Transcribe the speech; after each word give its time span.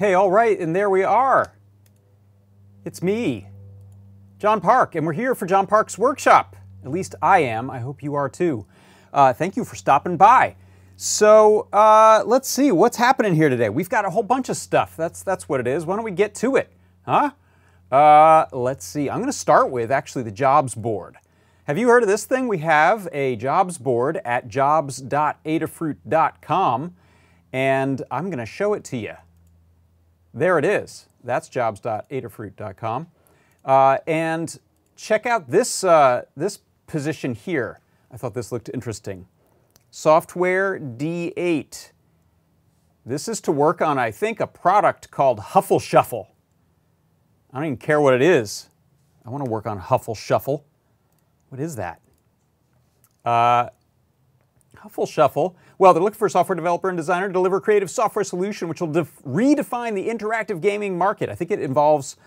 Hey, 0.00 0.14
all 0.14 0.30
right, 0.30 0.58
and 0.58 0.74
there 0.74 0.88
we 0.88 1.04
are. 1.04 1.52
It's 2.86 3.02
me, 3.02 3.48
John 4.38 4.62
Park, 4.62 4.94
and 4.94 5.04
we're 5.04 5.12
here 5.12 5.34
for 5.34 5.44
John 5.44 5.66
Park's 5.66 5.98
workshop. 5.98 6.56
At 6.82 6.90
least 6.90 7.14
I 7.20 7.40
am. 7.40 7.68
I 7.68 7.80
hope 7.80 8.02
you 8.02 8.14
are 8.14 8.30
too. 8.30 8.64
Uh, 9.12 9.34
thank 9.34 9.58
you 9.58 9.64
for 9.66 9.76
stopping 9.76 10.16
by. 10.16 10.56
So 10.96 11.68
uh, 11.70 12.22
let's 12.24 12.48
see 12.48 12.72
what's 12.72 12.96
happening 12.96 13.34
here 13.34 13.50
today. 13.50 13.68
We've 13.68 13.90
got 13.90 14.06
a 14.06 14.10
whole 14.10 14.22
bunch 14.22 14.48
of 14.48 14.56
stuff. 14.56 14.96
That's 14.96 15.22
that's 15.22 15.50
what 15.50 15.60
it 15.60 15.66
is. 15.66 15.84
Why 15.84 15.96
don't 15.96 16.04
we 16.06 16.12
get 16.12 16.34
to 16.36 16.56
it, 16.56 16.72
huh? 17.04 17.32
Uh, 17.92 18.46
let's 18.52 18.86
see. 18.86 19.10
I'm 19.10 19.18
going 19.18 19.30
to 19.30 19.34
start 19.34 19.70
with 19.70 19.92
actually 19.92 20.22
the 20.22 20.30
jobs 20.30 20.74
board. 20.74 21.18
Have 21.64 21.76
you 21.76 21.88
heard 21.88 22.02
of 22.02 22.08
this 22.08 22.24
thing? 22.24 22.48
We 22.48 22.60
have 22.60 23.06
a 23.12 23.36
jobs 23.36 23.76
board 23.76 24.18
at 24.24 24.48
jobs.adafruit.com, 24.48 26.94
and 27.52 28.02
I'm 28.10 28.30
going 28.30 28.38
to 28.38 28.46
show 28.46 28.72
it 28.72 28.82
to 28.84 28.96
you. 28.96 29.16
There 30.32 30.58
it 30.58 30.64
is. 30.64 31.06
That's 31.24 31.48
jobs.adafruit.com. 31.48 33.08
Uh, 33.64 33.98
and 34.06 34.58
check 34.96 35.26
out 35.26 35.50
this, 35.50 35.84
uh, 35.84 36.22
this 36.36 36.60
position 36.86 37.34
here. 37.34 37.80
I 38.10 38.16
thought 38.16 38.34
this 38.34 38.52
looked 38.52 38.70
interesting. 38.72 39.26
Software 39.90 40.78
D8. 40.78 41.90
This 43.04 43.28
is 43.28 43.40
to 43.42 43.52
work 43.52 43.80
on, 43.80 43.98
I 43.98 44.10
think, 44.10 44.40
a 44.40 44.46
product 44.46 45.10
called 45.10 45.40
Huffle 45.40 45.80
Shuffle. 45.80 46.28
I 47.52 47.56
don't 47.56 47.66
even 47.66 47.76
care 47.76 48.00
what 48.00 48.14
it 48.14 48.22
is. 48.22 48.68
I 49.24 49.30
want 49.30 49.44
to 49.44 49.50
work 49.50 49.66
on 49.66 49.80
Huffle 49.80 50.16
Shuffle. 50.16 50.64
What 51.48 51.60
is 51.60 51.76
that? 51.76 52.00
Uh, 53.24 53.68
Huffle 54.76 55.08
Shuffle. 55.08 55.56
Well, 55.80 55.94
they're 55.94 56.02
looking 56.02 56.18
for 56.18 56.26
a 56.26 56.30
software 56.30 56.56
developer 56.56 56.90
and 56.90 56.96
designer 56.98 57.28
to 57.28 57.32
deliver 57.32 57.56
a 57.56 57.60
creative 57.62 57.90
software 57.90 58.22
solution 58.22 58.68
which 58.68 58.82
will 58.82 58.88
redefine 58.88 59.94
the 59.94 60.10
interactive 60.10 60.60
gaming 60.60 60.98
market. 60.98 61.30
I 61.30 61.34
think 61.34 61.50
it 61.50 61.58
involves 61.58 62.18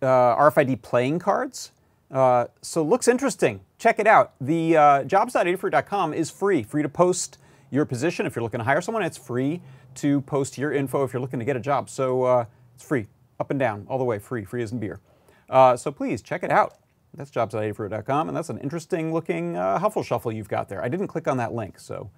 uh, 0.00 0.06
RFID 0.06 0.80
playing 0.80 1.18
cards. 1.18 1.72
Uh, 2.12 2.46
so 2.62 2.84
looks 2.84 3.08
interesting. 3.08 3.62
Check 3.80 3.98
it 3.98 4.06
out. 4.06 4.34
The 4.40 4.76
uh, 4.76 5.02
jobs.adafruit.com 5.02 6.14
is 6.14 6.30
free. 6.30 6.62
Free 6.62 6.84
to 6.84 6.88
post 6.88 7.38
your 7.72 7.84
position 7.84 8.24
if 8.24 8.36
you're 8.36 8.44
looking 8.44 8.58
to 8.58 8.64
hire 8.64 8.80
someone. 8.80 9.02
It's 9.02 9.18
free 9.18 9.62
to 9.96 10.20
post 10.20 10.56
your 10.56 10.72
info 10.72 11.02
if 11.02 11.12
you're 11.12 11.20
looking 11.20 11.40
to 11.40 11.44
get 11.44 11.56
a 11.56 11.60
job. 11.60 11.90
So 11.90 12.22
uh, 12.22 12.44
it's 12.76 12.84
free, 12.84 13.08
up 13.40 13.50
and 13.50 13.58
down, 13.58 13.84
all 13.88 13.98
the 13.98 14.04
way, 14.04 14.20
free, 14.20 14.44
free 14.44 14.62
as 14.62 14.70
in 14.70 14.78
beer. 14.78 15.00
Uh, 15.48 15.76
so 15.76 15.90
please 15.90 16.22
check 16.22 16.44
it 16.44 16.52
out. 16.52 16.78
That's 17.14 17.32
jobs.adafruit.com, 17.32 18.28
and 18.28 18.36
that's 18.36 18.48
an 18.48 18.58
interesting 18.58 19.12
looking 19.12 19.56
uh, 19.56 19.80
Huffle 19.80 20.04
Shuffle 20.04 20.30
you've 20.30 20.48
got 20.48 20.68
there. 20.68 20.80
I 20.84 20.88
didn't 20.88 21.08
click 21.08 21.26
on 21.26 21.36
that 21.38 21.52
link, 21.52 21.80
so 21.80 22.12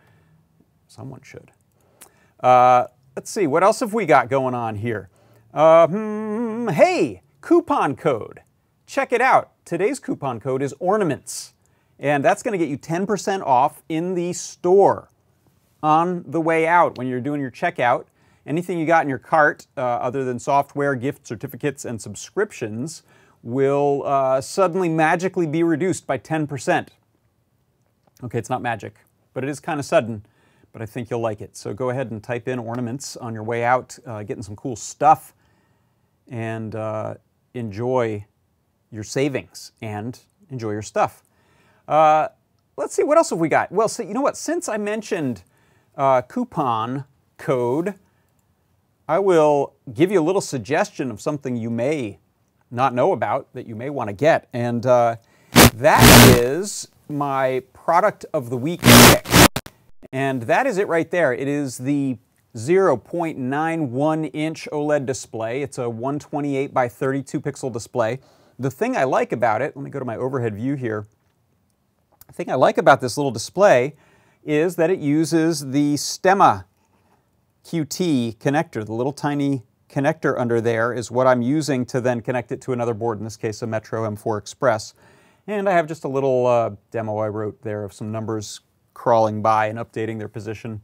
someone 0.93 1.21
should. 1.23 1.51
Uh, 2.41 2.87
let's 3.17 3.31
see, 3.31 3.47
what 3.47 3.63
else 3.63 3.81
have 3.81 3.95
we 3.95 4.05
got 4.07 4.29
going 4.29 4.55
on 4.55 4.77
here? 4.77 5.09
Uh, 5.55 5.87
hmm, 5.87 6.69
hey, 6.69 7.23
coupon 7.41 7.97
code. 7.97 8.41
Check 8.87 9.13
it 9.13 9.21
out. 9.21 9.53
Today's 9.65 9.99
coupon 9.99 10.41
code 10.41 10.63
is 10.63 10.75
ornaments, 10.79 11.55
and 11.99 12.25
that's 12.25 12.43
going 12.43 12.53
to 12.53 12.59
get 12.59 12.69
you 12.69 12.77
10% 12.77 13.43
off 13.43 13.83
in 13.89 14.15
the 14.15 14.33
store 14.33 15.09
on 15.83 16.25
the 16.27 16.41
way 16.41 16.67
out 16.67 16.99
when 16.99 17.07
you're 17.07 17.21
doing 17.21 17.41
your 17.41 17.51
checkout. 17.51 18.05
Anything 18.47 18.79
you 18.79 18.87
got 18.87 19.05
in 19.05 19.09
your 19.09 19.19
cart, 19.19 19.67
uh, 19.77 19.81
other 19.81 20.25
than 20.25 20.39
software, 20.39 20.95
gift 20.95 21.27
certificates, 21.27 21.85
and 21.85 22.03
subscriptions, 22.03 23.03
will 23.43 24.03
uh, 24.05 24.41
suddenly 24.41 24.89
magically 24.89 25.47
be 25.47 25.63
reduced 25.63 26.07
by 26.07 26.19
10%. 26.19 26.89
Okay, 28.25 28.39
it's 28.39 28.51
not 28.51 28.63
magic, 28.63 28.97
but 29.33 29.43
it 29.45 29.51
is 29.51 29.61
kind 29.61 29.81
of 29.81 29.87
sudden, 29.87 30.25
but 30.73 30.83
I 30.83 30.87
think 30.87 31.11
you'll 31.11 31.21
like 31.21 31.41
it. 31.41 31.57
So 31.57 31.75
go 31.75 31.91
ahead 31.91 32.11
and 32.11 32.23
type 32.23 32.49
in 32.49 32.59
ornaments 32.59 33.17
on 33.17 33.35
your 33.35 33.43
way 33.43 33.65
out, 33.65 33.99
uh, 34.07 34.23
getting 34.23 34.43
some 34.43 34.57
cool 34.57 34.77
stuff, 34.77 35.35
and 36.29 36.75
uh, 36.75 37.15
enjoy 37.55 38.25
your 38.91 39.05
savings 39.05 39.73
and 39.83 40.19
enjoy 40.51 40.71
your 40.71 40.83
stuff. 40.83 41.23
Uh, 41.89 42.29
let's 42.77 42.95
see, 42.95 43.03
what 43.03 43.19
else 43.19 43.31
have 43.31 43.39
we 43.39 43.49
got? 43.49 43.71
Well, 43.71 43.89
so 43.89 44.03
you 44.03 44.15
know 44.15 44.21
what? 44.21 44.37
Since 44.37 44.69
I 44.69 44.77
mentioned 44.77 45.43
uh, 45.97 46.23
coupon 46.23 47.05
code, 47.37 47.95
I 49.09 49.19
will 49.19 49.75
give 49.93 50.11
you 50.11 50.21
a 50.21 50.23
little 50.23 50.41
suggestion 50.41 51.11
of 51.11 51.21
something 51.21 51.57
you 51.57 51.71
may 51.71 52.19
not 52.71 52.95
know 52.95 53.13
about 53.13 53.53
that 53.53 53.67
you 53.67 53.75
may 53.75 53.91
want 53.91 54.09
to 54.09 54.15
get. 54.15 54.49
And 54.53 54.87
uh, 54.87 55.17
that 55.75 56.39
is 56.39 56.89
my 57.09 57.63
product 57.75 58.25
of 58.33 58.49
the 58.49 58.57
week 58.57 58.81
pick. 58.81 59.42
And 60.13 60.43
that 60.43 60.67
is 60.67 60.77
it 60.77 60.89
right 60.89 61.11
there. 61.11 61.33
It 61.33 61.49
is 61.49 61.79
the 61.79 62.19
0.91 62.55 64.31
inch 64.35 64.69
OLED 64.71 65.07
display. 65.07 65.63
It's 65.63 65.79
a 65.79 65.89
128 65.89 66.75
by 66.75 66.89
32 66.89 67.41
pixel 67.41 67.73
display. 67.73 68.21
The 68.59 68.71
thing 68.71 68.97
I 68.97 69.05
like 69.05 69.33
about 69.33 69.63
it, 69.63 69.75
let 69.75 69.83
me 69.83 69.91
go 69.91 69.99
to 69.99 70.05
my 70.05 70.17
overhead 70.17 70.55
view 70.55 70.75
here. 70.75 71.07
The 72.27 72.35
thing 72.35 72.51
I 72.51 72.55
like 72.55 72.77
about 72.77 73.01
this 73.01 73.17
little 73.17 73.31
display 73.31 73.97
is 74.45 74.77
that 74.77 74.91
it 74.91 74.99
uses 74.99 75.71
the 75.71 75.95
Stemma 75.95 76.65
QT 77.65 78.37
connector, 78.37 78.85
the 78.85 78.93
little 78.93 79.13
tiny 79.13 79.63
connector 79.89 80.39
under 80.39 80.61
there 80.61 80.93
is 80.93 81.11
what 81.11 81.27
I'm 81.27 81.43
using 81.43 81.87
to 81.87 82.01
then 82.01 82.21
connect 82.21 82.51
it 82.51 82.61
to 82.63 82.73
another 82.73 82.95
board, 82.95 83.19
in 83.19 83.25
this 83.25 83.37
case 83.37 83.63
a 83.63 83.67
Metro 83.67 84.09
M4 84.09 84.39
Express. 84.39 84.95
And 85.47 85.69
I 85.69 85.73
have 85.73 85.87
just 85.87 86.05
a 86.05 86.09
little 86.09 86.47
uh, 86.47 86.71
demo 86.91 87.19
I 87.19 87.29
wrote 87.29 87.63
there 87.63 87.85
of 87.85 87.93
some 87.93 88.11
numbers 88.13 88.61
crawling 88.95 89.43
by 89.43 89.67
and 89.67 89.79
updating 89.79 90.19
their 90.19 90.29
position 90.29 90.81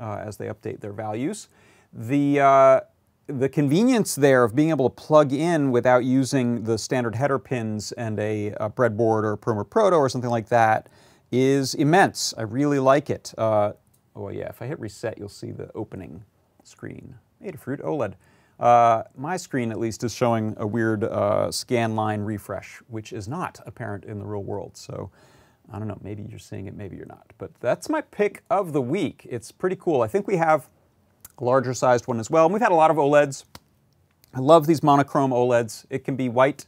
uh, 0.00 0.22
as 0.24 0.36
they 0.36 0.46
update 0.46 0.80
their 0.80 0.92
values. 0.92 1.48
The, 1.92 2.40
uh, 2.40 2.80
the 3.26 3.48
convenience 3.48 4.14
there 4.14 4.44
of 4.44 4.54
being 4.54 4.70
able 4.70 4.88
to 4.88 4.94
plug 4.94 5.32
in 5.32 5.70
without 5.70 6.04
using 6.04 6.64
the 6.64 6.78
standard 6.78 7.14
header 7.14 7.38
pins 7.38 7.92
and 7.92 8.18
a, 8.18 8.52
a 8.52 8.70
breadboard 8.70 9.24
or 9.24 9.32
a 9.32 9.38
Perma 9.38 9.68
Proto 9.68 9.96
or 9.96 10.08
something 10.08 10.30
like 10.30 10.48
that 10.48 10.88
is 11.30 11.74
immense. 11.74 12.32
I 12.38 12.42
really 12.42 12.78
like 12.78 13.10
it. 13.10 13.34
Uh, 13.36 13.72
oh 14.16 14.30
yeah, 14.30 14.48
if 14.48 14.62
I 14.62 14.66
hit 14.66 14.80
reset, 14.80 15.18
you'll 15.18 15.28
see 15.28 15.50
the 15.50 15.70
opening 15.74 16.24
screen. 16.64 17.16
Adafruit 17.44 17.82
OLED. 17.82 18.14
Uh, 18.58 19.04
my 19.16 19.36
screen, 19.36 19.70
at 19.70 19.78
least, 19.78 20.02
is 20.02 20.12
showing 20.12 20.54
a 20.56 20.66
weird 20.66 21.04
uh, 21.04 21.50
scan 21.52 21.94
line 21.94 22.22
refresh, 22.22 22.80
which 22.88 23.12
is 23.12 23.28
not 23.28 23.60
apparent 23.66 24.04
in 24.04 24.18
the 24.18 24.24
real 24.24 24.42
world. 24.42 24.76
So 24.76 25.10
I 25.72 25.78
don't 25.78 25.88
know, 25.88 25.98
maybe 26.02 26.24
you're 26.28 26.38
seeing 26.38 26.66
it, 26.66 26.74
maybe 26.74 26.96
you're 26.96 27.06
not. 27.06 27.32
But 27.36 27.50
that's 27.60 27.88
my 27.88 28.00
pick 28.00 28.42
of 28.50 28.72
the 28.72 28.80
week. 28.80 29.26
It's 29.28 29.52
pretty 29.52 29.76
cool. 29.76 30.02
I 30.02 30.08
think 30.08 30.26
we 30.26 30.36
have 30.36 30.68
a 31.38 31.44
larger 31.44 31.74
sized 31.74 32.06
one 32.06 32.18
as 32.18 32.30
well. 32.30 32.46
And 32.46 32.52
we've 32.52 32.62
had 32.62 32.72
a 32.72 32.76
lot 32.76 32.90
of 32.90 32.96
OLEDs. 32.96 33.44
I 34.34 34.40
love 34.40 34.66
these 34.66 34.82
monochrome 34.82 35.30
OLEDs. 35.30 35.86
It 35.90 36.04
can 36.04 36.16
be 36.16 36.28
white, 36.28 36.66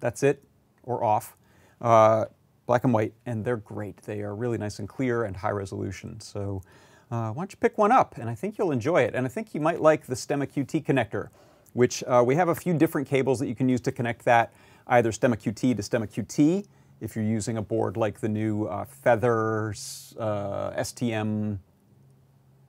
that's 0.00 0.22
it, 0.22 0.42
or 0.82 1.02
off, 1.04 1.36
uh, 1.80 2.26
black 2.66 2.84
and 2.84 2.92
white, 2.92 3.14
and 3.26 3.44
they're 3.44 3.56
great. 3.56 3.98
They 4.02 4.20
are 4.20 4.34
really 4.34 4.58
nice 4.58 4.78
and 4.78 4.88
clear 4.88 5.24
and 5.24 5.36
high 5.36 5.50
resolution. 5.50 6.20
So 6.20 6.62
uh, 7.10 7.30
why 7.30 7.42
don't 7.42 7.52
you 7.52 7.58
pick 7.58 7.78
one 7.78 7.92
up? 7.92 8.16
And 8.18 8.28
I 8.30 8.34
think 8.34 8.58
you'll 8.58 8.70
enjoy 8.70 9.02
it. 9.02 9.14
And 9.14 9.26
I 9.26 9.28
think 9.28 9.54
you 9.54 9.60
might 9.60 9.80
like 9.80 10.06
the 10.06 10.14
Stemma 10.14 10.46
QT 10.46 10.84
connector, 10.84 11.28
which 11.72 12.02
uh, 12.04 12.22
we 12.26 12.34
have 12.36 12.48
a 12.48 12.54
few 12.54 12.74
different 12.74 13.08
cables 13.08 13.38
that 13.40 13.48
you 13.48 13.54
can 13.54 13.68
use 13.68 13.80
to 13.82 13.92
connect 13.92 14.24
that, 14.24 14.52
either 14.86 15.10
Stemma 15.10 15.36
QT 15.36 15.76
to 15.76 15.82
Stemma 15.82 16.08
QT, 16.08 16.66
if 17.02 17.14
you're 17.16 17.24
using 17.24 17.56
a 17.58 17.62
board 17.62 17.96
like 17.96 18.20
the 18.20 18.28
new 18.28 18.66
uh, 18.66 18.84
Feather 18.84 19.74
uh, 20.18 20.70
STM 20.70 21.58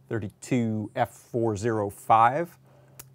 32F405. 0.09 2.47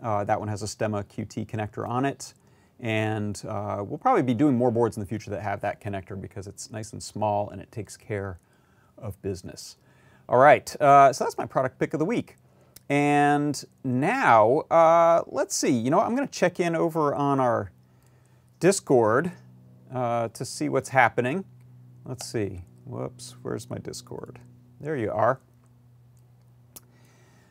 Uh, 0.01 0.23
that 0.25 0.39
one 0.39 0.49
has 0.49 0.63
a 0.63 0.67
Stemma 0.67 1.03
QT 1.05 1.49
connector 1.49 1.89
on 1.89 2.05
it. 2.05 2.35
And 2.79 3.43
uh, 3.49 3.83
we'll 3.85 3.99
probably 3.99 4.23
be 4.23 4.35
doing 4.35 4.57
more 4.57 4.71
boards 4.71 4.97
in 4.97 5.01
the 5.01 5.07
future 5.07 5.31
that 5.31 5.43
have 5.43 5.61
that 5.63 5.83
connector 5.83 6.21
because 6.21 6.47
it's 6.47 6.71
nice 6.71 6.93
and 6.93 7.03
small 7.03 7.51
and 7.51 7.61
it 7.61 7.73
takes 7.73 7.97
care 7.97 8.39
of 8.97 9.21
business. 9.21 9.77
All 10.29 10.39
right, 10.39 10.81
uh, 10.81 11.13
so 11.13 11.25
that's 11.25 11.37
my 11.37 11.47
product 11.47 11.81
pick 11.81 11.95
of 11.95 11.99
the 11.99 12.05
week. 12.05 12.37
And 12.89 13.61
now, 13.83 14.59
uh, 14.71 15.25
let's 15.27 15.57
see, 15.57 15.71
you 15.71 15.91
know, 15.91 15.99
I'm 15.99 16.15
to 16.29 16.33
check 16.33 16.61
in 16.61 16.77
over 16.77 17.13
on 17.13 17.41
our 17.41 17.73
Discord 18.61 19.33
uh, 19.93 20.29
to 20.29 20.45
see 20.45 20.69
what's 20.69 20.89
happening. 20.89 21.45
Let's 22.05 22.27
see. 22.27 22.65
Whoops, 22.85 23.37
where's 23.43 23.69
my 23.69 23.79
Discord? 23.79 24.39
There 24.81 24.97
you 24.97 25.11
are. 25.11 25.41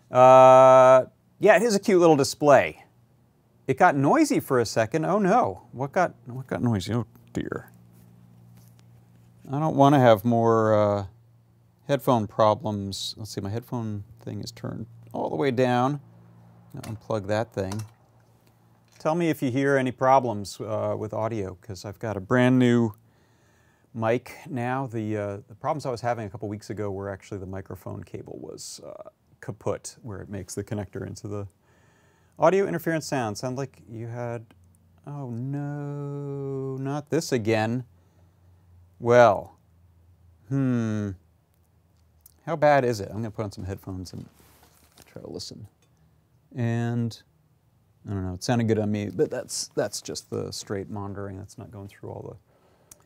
Uh, 0.10 1.06
yeah, 1.40 1.56
it 1.56 1.64
is 1.64 1.76
a 1.76 1.80
cute 1.80 2.00
little 2.00 2.16
display. 2.16 2.84
It 3.68 3.78
got 3.78 3.96
noisy 3.96 4.40
for 4.40 4.60
a 4.60 4.66
second. 4.66 5.06
Oh 5.06 5.20
no, 5.20 5.68
what 5.74 5.92
got 5.92 6.16
what 6.26 6.48
got 6.48 6.64
noisy? 6.64 6.94
Oh 6.94 7.06
dear. 7.34 7.72
I 9.52 9.60
don't 9.60 9.76
want 9.76 9.96
to 9.96 10.00
have 10.00 10.26
more 10.26 10.74
uh, 10.74 11.06
headphone 11.88 12.28
problems. 12.28 13.14
Let's 13.18 13.32
see, 13.32 13.42
my 13.42 13.50
headphone 13.50 14.04
thing 14.22 14.42
is 14.42 14.52
turned 14.52 14.88
all 15.14 15.30
the 15.30 15.36
way 15.36 15.52
down. 15.52 16.00
Unplug 16.76 17.28
that 17.28 17.54
thing. 17.54 17.82
Tell 19.08 19.16
me 19.16 19.30
if 19.30 19.42
you 19.42 19.52
hear 19.52 19.78
any 19.78 19.92
problems 19.92 20.60
uh, 20.60 20.94
with 21.00 21.14
audio, 21.14 21.58
because 21.62 21.86
I've 21.86 21.98
got 21.98 22.18
a 22.18 22.20
brand 22.20 22.60
new 22.60 22.92
mic 23.94 24.36
now. 24.50 24.86
The, 24.86 25.16
uh, 25.16 25.38
the 25.48 25.56
problems 25.56 25.86
I 25.86 25.92
was 25.92 26.02
having 26.02 26.26
a 26.26 26.30
couple 26.30 26.50
weeks 26.50 26.72
ago 26.72 26.92
were 26.92 27.10
actually 27.10 27.38
the 27.38 27.46
microphone 27.46 28.04
cable 28.04 28.38
was 28.42 28.82
uh, 28.86 29.08
kaput, 29.40 29.96
where 30.02 30.20
it 30.20 30.28
makes 30.28 30.56
the 30.56 30.64
connector 30.66 31.08
into 31.08 31.30
the 31.30 31.48
Audio 32.38 32.68
interference 32.68 33.06
sound. 33.06 33.38
Sound 33.38 33.56
like 33.56 33.82
you 33.90 34.08
had. 34.08 34.46
Oh 35.08 35.30
no, 35.30 36.76
not 36.76 37.10
this 37.10 37.32
again. 37.32 37.86
Well, 39.00 39.58
hmm. 40.50 41.12
How 42.46 42.58
bad 42.58 42.84
is 42.84 43.00
it? 43.00 43.08
I'm 43.08 43.22
going 43.22 43.24
to 43.24 43.32
put 43.32 43.46
on 43.46 43.54
some 43.54 43.64
headphones 43.64 44.12
and 44.12 44.26
try 45.10 45.22
to 45.22 45.30
listen. 45.30 45.66
And 46.54 47.18
I 48.08 48.14
don't 48.14 48.26
know, 48.26 48.34
it 48.34 48.44
sounded 48.44 48.68
good 48.68 48.80
on 48.80 48.92
me, 48.92 49.10
but 49.14 49.30
that's, 49.30 49.70
that's 49.76 50.02
just 50.02 50.30
the 50.30 50.52
straight 50.52 50.90
monitoring. 50.90 51.38
That's 51.38 51.58
not 51.58 51.72
going 51.72 51.90
through 51.90 52.10
all 52.10 52.26
the 52.30 53.02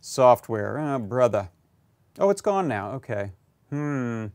software. 0.00 0.78
Oh, 0.78 0.98
brother. 0.98 1.50
Oh, 2.18 2.30
it's 2.30 2.40
gone 2.40 2.66
now. 2.66 2.92
Okay. 2.92 3.30
Hmm. 3.70 4.26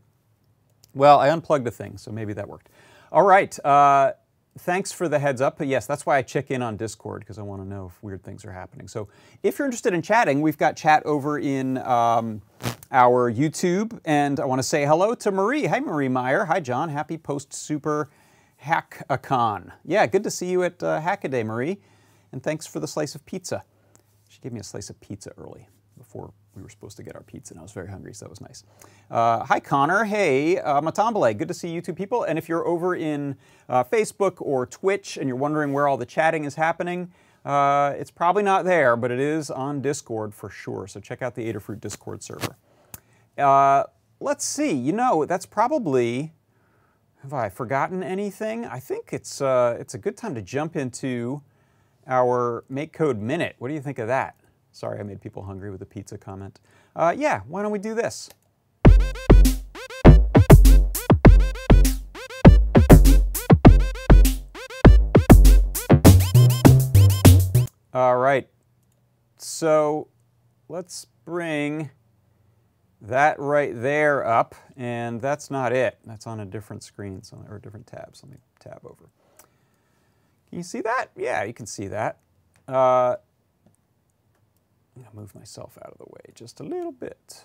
Well, 0.94 1.20
I 1.20 1.28
unplugged 1.30 1.66
the 1.66 1.72
thing, 1.72 1.98
so 1.98 2.12
maybe 2.12 2.32
that 2.34 2.48
worked. 2.48 2.70
All 3.12 3.24
right. 3.24 3.58
Uh, 3.66 4.14
thanks 4.60 4.92
for 4.92 5.10
the 5.10 5.20
heads 5.20 5.42
up. 5.42 5.58
But 5.58 5.68
yes, 5.68 5.86
that's 5.86 6.06
why 6.06 6.18
I 6.18 6.22
check 6.22 6.52
in 6.52 6.62
on 6.62 6.78
Discord 6.78 7.20
because 7.20 7.38
I 7.38 7.42
want 7.42 7.62
to 7.62 7.68
know 7.68 7.88
if 7.88 8.02
weird 8.02 8.24
things 8.24 8.46
are 8.46 8.52
happening. 8.52 8.88
So 8.88 9.10
if 9.44 9.60
you're 9.60 9.66
interested 9.66 9.94
in 9.94 10.02
chatting, 10.02 10.42
we've 10.42 10.58
got 10.58 10.78
chat 10.78 11.06
over 11.06 11.38
in 11.38 11.78
um, 11.80 12.42
our 12.92 13.32
YouTube, 13.32 14.00
and 14.06 14.40
I 14.40 14.46
want 14.46 14.60
to 14.60 14.64
say 14.64 14.86
hello 14.86 15.14
to 15.16 15.32
Marie. 15.32 15.66
Hi, 15.66 15.82
Marie 15.82 16.08
Meyer. 16.08 16.46
Hi, 16.46 16.62
John. 16.62 16.90
Happy 16.90 17.18
post 17.18 17.54
super 17.54 18.10
hackacon. 18.66 19.72
Yeah, 19.84 20.08
good 20.08 20.24
to 20.24 20.32
see 20.32 20.50
you 20.50 20.64
at 20.64 20.82
uh, 20.82 21.00
Hackaday, 21.00 21.46
Marie. 21.46 21.80
And 22.32 22.42
thanks 22.42 22.66
for 22.66 22.80
the 22.80 22.88
slice 22.88 23.16
of 23.16 23.26
pizza. 23.26 23.64
She 24.28 24.40
gave 24.42 24.52
me 24.52 24.60
a 24.60 24.64
slice 24.64 24.90
of 24.90 25.00
pizza 25.00 25.32
early 25.38 25.68
before 25.98 26.34
we 26.56 26.62
were 26.62 26.70
supposed 26.70 26.98
to 26.98 27.04
get 27.04 27.16
our 27.16 27.24
pizza, 27.24 27.54
and 27.54 27.60
I 27.60 27.64
was 27.64 27.72
very 27.72 27.90
hungry, 27.90 28.14
so 28.14 28.26
that 28.26 28.30
was 28.30 28.42
nice. 28.42 28.64
Uh, 29.12 29.44
hi, 29.44 29.60
Connor. 29.60 30.06
Hey, 30.06 30.58
uh, 30.58 30.82
Matambale. 30.82 31.38
Good 31.38 31.48
to 31.48 31.54
see 31.54 31.70
you 31.70 31.82
two 31.82 31.94
people. 31.94 32.24
And 32.24 32.38
if 32.38 32.50
you're 32.50 32.66
over 32.66 32.96
in 32.96 33.38
uh, 33.70 33.84
Facebook 33.84 34.36
or 34.40 34.66
Twitch 34.66 35.18
and 35.18 35.28
you're 35.28 35.38
wondering 35.38 35.74
where 35.74 35.88
all 35.88 35.98
the 35.98 36.06
chatting 36.06 36.46
is 36.46 36.56
happening, 36.56 37.12
uh, 37.44 37.94
it's 37.98 38.12
probably 38.12 38.44
not 38.44 38.66
there, 38.66 38.96
but 38.96 39.12
it 39.12 39.20
is 39.20 39.52
on 39.52 39.82
Discord 39.82 40.34
for 40.34 40.50
sure. 40.50 40.88
So 40.88 41.00
check 41.00 41.22
out 41.22 41.36
the 41.36 41.52
Adafruit 41.52 41.80
Discord 41.80 42.24
server. 42.24 42.56
Uh, 43.38 43.84
let's 44.20 44.44
see. 44.44 44.72
You 44.72 44.94
know, 44.94 45.26
that's 45.26 45.46
probably. 45.46 46.34
Have 47.25 47.33
I 47.33 47.50
forgotten 47.50 48.04
anything? 48.04 48.66
I 48.66 48.77
think 48.77 49.10
it's 49.12 49.42
uh, 49.42 49.77
it's 49.80 49.95
a 49.95 49.98
good 49.98 50.16
time 50.16 50.36
to 50.36 50.44
jump 50.44 50.75
into 50.75 51.42
our 52.06 52.63
Make 52.69 52.94
Code 52.94 53.19
Minute. 53.19 53.56
What 53.57 53.69
do 53.69 53.74
you 53.74 53.81
think 53.81 53.98
of 53.98 54.07
that? 54.10 54.36
Sorry, 54.72 55.00
I 55.00 55.01
made 55.01 55.22
people 55.22 55.42
hungry 55.42 55.72
with 55.72 55.81
a 55.81 55.88
pizza 55.88 56.19
comment. 56.19 56.60
Uh, 56.95 57.16
yeah, 57.18 57.42
why 57.48 57.63
don't 57.63 57.72
we 57.72 57.80
do 57.80 57.95
this? 57.95 58.30
All 67.92 68.18
right, 68.18 68.48
so 69.39 70.10
let's 70.69 71.07
bring 71.25 71.89
that 73.07 73.40
right 73.40 73.72
there 73.74 74.25
up, 74.25 74.56
and 74.75 75.22
that's 75.22 75.52
not 75.52 75.72
it. 75.74 75.98
That's 76.06 76.28
on 76.28 76.40
a 76.40 76.46
different 76.46 76.84
screen, 76.84 77.24
so, 77.24 77.44
or 77.50 77.57
a 77.57 77.62
different 77.62 77.88
tab. 77.88 78.16
So 78.16 78.28
let 78.28 78.34
me 78.34 78.40
tab 78.60 78.80
over. 78.84 79.10
Can 80.50 80.60
you 80.60 80.63
see 80.63 80.81
that? 80.81 81.07
Yeah, 81.16 81.44
you 81.44 81.54
can 81.54 81.66
see 81.66 81.88
that. 81.88 82.18
Uh, 82.68 83.16
I'm 84.96 85.04
to 85.04 85.16
move 85.16 85.36
myself 85.36 85.78
out 85.84 85.92
of 85.92 85.98
the 85.98 86.06
way 86.06 86.31
just 86.34 86.60
a 86.60 86.63
little 86.63 86.92
bit. 86.92 87.44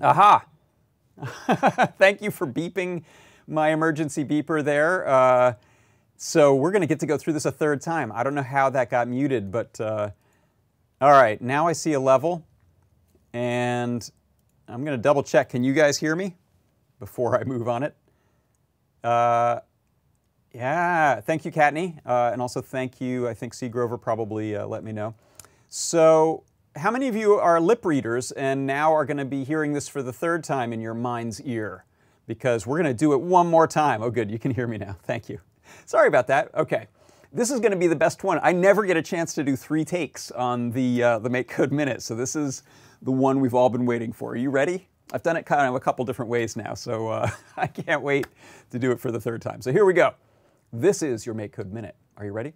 Aha! 0.00 0.44
Thank 1.98 2.22
you 2.22 2.30
for 2.30 2.46
beeping 2.46 3.02
my 3.46 3.70
emergency 3.70 4.24
beeper 4.24 4.62
there. 4.62 5.08
Uh, 5.08 5.54
so 6.16 6.54
we're 6.54 6.70
going 6.70 6.82
to 6.82 6.86
get 6.86 7.00
to 7.00 7.06
go 7.06 7.16
through 7.16 7.32
this 7.32 7.46
a 7.46 7.52
third 7.52 7.80
time. 7.80 8.12
I 8.14 8.22
don't 8.22 8.34
know 8.34 8.42
how 8.42 8.70
that 8.70 8.90
got 8.90 9.08
muted, 9.08 9.50
but 9.50 9.80
uh, 9.80 10.10
all 11.00 11.10
right, 11.10 11.40
now 11.40 11.66
I 11.66 11.72
see 11.72 11.94
a 11.94 12.00
level, 12.00 12.44
and 13.32 14.08
I'm 14.68 14.84
going 14.84 14.96
to 14.96 15.02
double 15.02 15.22
check. 15.22 15.48
Can 15.48 15.64
you 15.64 15.72
guys 15.74 15.98
hear 15.98 16.14
me 16.14 16.36
before 17.00 17.38
I 17.38 17.44
move 17.44 17.68
on 17.68 17.82
it? 17.82 17.94
Uh, 19.02 19.60
yeah, 20.52 21.20
thank 21.20 21.44
you, 21.44 21.52
Katney, 21.52 21.98
uh, 22.06 22.30
and 22.32 22.42
also 22.42 22.60
thank 22.60 23.00
you. 23.00 23.28
I 23.28 23.34
think 23.34 23.54
C. 23.54 23.68
Grover 23.68 23.98
probably 23.98 24.56
uh, 24.56 24.66
let 24.66 24.82
me 24.84 24.92
know. 24.92 25.14
So 25.68 26.44
how 26.78 26.90
many 26.90 27.08
of 27.08 27.16
you 27.16 27.34
are 27.34 27.60
lip 27.60 27.84
readers 27.84 28.30
and 28.32 28.66
now 28.66 28.94
are 28.94 29.04
going 29.04 29.16
to 29.16 29.24
be 29.24 29.44
hearing 29.44 29.72
this 29.72 29.88
for 29.88 30.02
the 30.02 30.12
third 30.12 30.44
time 30.44 30.72
in 30.72 30.80
your 30.80 30.94
mind's 30.94 31.40
ear? 31.42 31.84
Because 32.26 32.66
we're 32.66 32.80
going 32.80 32.94
to 32.94 32.98
do 32.98 33.12
it 33.12 33.20
one 33.20 33.46
more 33.46 33.66
time. 33.66 34.02
Oh, 34.02 34.10
good, 34.10 34.30
you 34.30 34.38
can 34.38 34.52
hear 34.52 34.66
me 34.66 34.78
now. 34.78 34.96
Thank 35.02 35.28
you. 35.28 35.40
Sorry 35.86 36.08
about 36.08 36.26
that. 36.28 36.54
Okay. 36.54 36.86
This 37.32 37.50
is 37.50 37.60
going 37.60 37.72
to 37.72 37.78
be 37.78 37.88
the 37.88 37.96
best 37.96 38.24
one. 38.24 38.40
I 38.42 38.52
never 38.52 38.86
get 38.86 38.96
a 38.96 39.02
chance 39.02 39.34
to 39.34 39.44
do 39.44 39.56
three 39.56 39.84
takes 39.84 40.30
on 40.30 40.70
the, 40.70 41.02
uh, 41.02 41.18
the 41.18 41.28
Make 41.28 41.48
Code 41.48 41.72
Minute, 41.72 42.02
so 42.02 42.14
this 42.14 42.34
is 42.34 42.62
the 43.02 43.12
one 43.12 43.40
we've 43.40 43.54
all 43.54 43.68
been 43.68 43.84
waiting 43.84 44.12
for. 44.12 44.32
Are 44.32 44.36
you 44.36 44.50
ready? 44.50 44.88
I've 45.12 45.22
done 45.22 45.36
it 45.36 45.44
kind 45.44 45.66
of 45.68 45.74
a 45.74 45.80
couple 45.80 46.04
different 46.04 46.30
ways 46.30 46.56
now, 46.56 46.74
so 46.74 47.08
uh, 47.08 47.30
I 47.56 47.66
can't 47.66 48.02
wait 48.02 48.26
to 48.70 48.78
do 48.78 48.92
it 48.92 49.00
for 49.00 49.10
the 49.10 49.20
third 49.20 49.42
time. 49.42 49.60
So 49.60 49.72
here 49.72 49.84
we 49.84 49.92
go. 49.92 50.14
This 50.72 51.02
is 51.02 51.26
your 51.26 51.34
Make 51.34 51.52
Code 51.52 51.72
Minute. 51.72 51.96
Are 52.16 52.24
you 52.24 52.32
ready? 52.32 52.54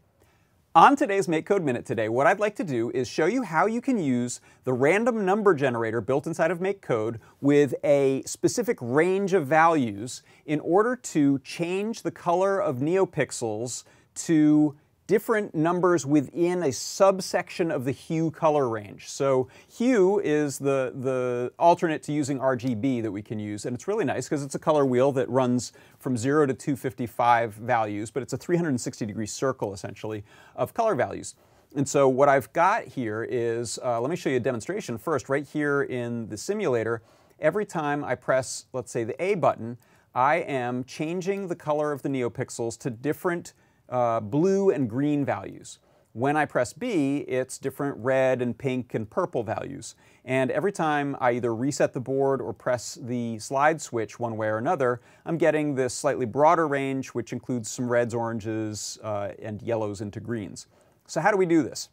On 0.74 0.96
today's 0.96 1.28
Make 1.28 1.44
Code 1.44 1.62
Minute 1.62 1.84
today, 1.84 2.08
what 2.08 2.26
I'd 2.26 2.40
like 2.40 2.56
to 2.56 2.64
do 2.64 2.90
is 2.94 3.06
show 3.06 3.26
you 3.26 3.42
how 3.42 3.66
you 3.66 3.82
can 3.82 3.98
use 3.98 4.40
the 4.64 4.72
random 4.72 5.22
number 5.22 5.52
generator 5.52 6.00
built 6.00 6.26
inside 6.26 6.50
of 6.50 6.62
Make 6.62 6.80
Code 6.80 7.20
with 7.42 7.74
a 7.84 8.22
specific 8.24 8.78
range 8.80 9.34
of 9.34 9.46
values 9.46 10.22
in 10.46 10.60
order 10.60 10.96
to 10.96 11.40
change 11.40 12.00
the 12.00 12.10
color 12.10 12.58
of 12.58 12.76
NeoPixels 12.78 13.84
to 14.14 14.74
different 15.06 15.54
numbers 15.54 16.06
within 16.06 16.62
a 16.62 16.72
subsection 16.72 17.70
of 17.70 17.84
the 17.84 17.92
hue 17.92 18.30
color 18.30 18.68
range. 18.68 19.08
So 19.08 19.48
hue 19.68 20.20
is 20.20 20.58
the, 20.58 20.92
the 20.94 21.52
alternate 21.58 22.02
to 22.04 22.12
using 22.12 22.38
RGB 22.38 23.02
that 23.02 23.10
we 23.10 23.22
can 23.22 23.38
use, 23.38 23.66
and 23.66 23.74
it's 23.74 23.88
really 23.88 24.04
nice 24.04 24.28
because 24.28 24.42
it's 24.42 24.54
a 24.54 24.58
color 24.58 24.86
wheel 24.86 25.12
that 25.12 25.28
runs 25.28 25.72
from 25.98 26.16
0 26.16 26.46
to 26.46 26.54
255 26.54 27.54
values, 27.54 28.10
but 28.10 28.22
it's 28.22 28.32
a 28.32 28.38
360 28.38 29.06
degree 29.06 29.26
circle 29.26 29.72
essentially 29.72 30.24
of 30.56 30.74
color 30.74 30.94
values. 30.94 31.34
And 31.74 31.88
so 31.88 32.08
what 32.08 32.28
I've 32.28 32.52
got 32.52 32.84
here 32.84 33.26
is, 33.28 33.78
uh, 33.82 34.00
let 34.00 34.10
me 34.10 34.16
show 34.16 34.28
you 34.28 34.36
a 34.36 34.40
demonstration 34.40 34.98
first. 34.98 35.28
Right 35.28 35.46
here 35.46 35.82
in 35.82 36.28
the 36.28 36.36
simulator, 36.36 37.02
every 37.40 37.64
time 37.64 38.04
I 38.04 38.14
press, 38.14 38.66
let's 38.72 38.92
say, 38.92 39.04
the 39.04 39.20
A 39.22 39.34
button, 39.36 39.78
I 40.14 40.36
am 40.36 40.84
changing 40.84 41.48
the 41.48 41.56
color 41.56 41.90
of 41.90 42.02
the 42.02 42.10
NeoPixels 42.10 42.78
to 42.80 42.90
different 42.90 43.54
uh, 43.88 44.20
blue 44.20 44.70
and 44.70 44.88
green 44.88 45.24
values. 45.24 45.78
When 46.14 46.36
I 46.36 46.44
press 46.44 46.74
B, 46.74 47.18
it's 47.28 47.56
different 47.56 47.96
red 47.96 48.42
and 48.42 48.56
pink 48.56 48.92
and 48.92 49.08
purple 49.08 49.42
values. 49.42 49.94
And 50.26 50.50
every 50.50 50.70
time 50.70 51.16
I 51.20 51.32
either 51.32 51.54
reset 51.54 51.94
the 51.94 52.00
board 52.00 52.42
or 52.42 52.52
press 52.52 52.98
the 53.00 53.38
slide 53.38 53.80
switch 53.80 54.20
one 54.20 54.36
way 54.36 54.48
or 54.48 54.58
another, 54.58 55.00
I'm 55.24 55.38
getting 55.38 55.74
this 55.74 55.94
slightly 55.94 56.26
broader 56.26 56.68
range, 56.68 57.08
which 57.08 57.32
includes 57.32 57.70
some 57.70 57.88
reds, 57.88 58.14
oranges, 58.14 58.98
uh, 59.02 59.30
and 59.40 59.62
yellows 59.62 60.02
into 60.02 60.20
greens. 60.20 60.66
So 61.06 61.20
how 61.20 61.30
do 61.30 61.38
we 61.38 61.46
do 61.46 61.62
this? 61.62 61.88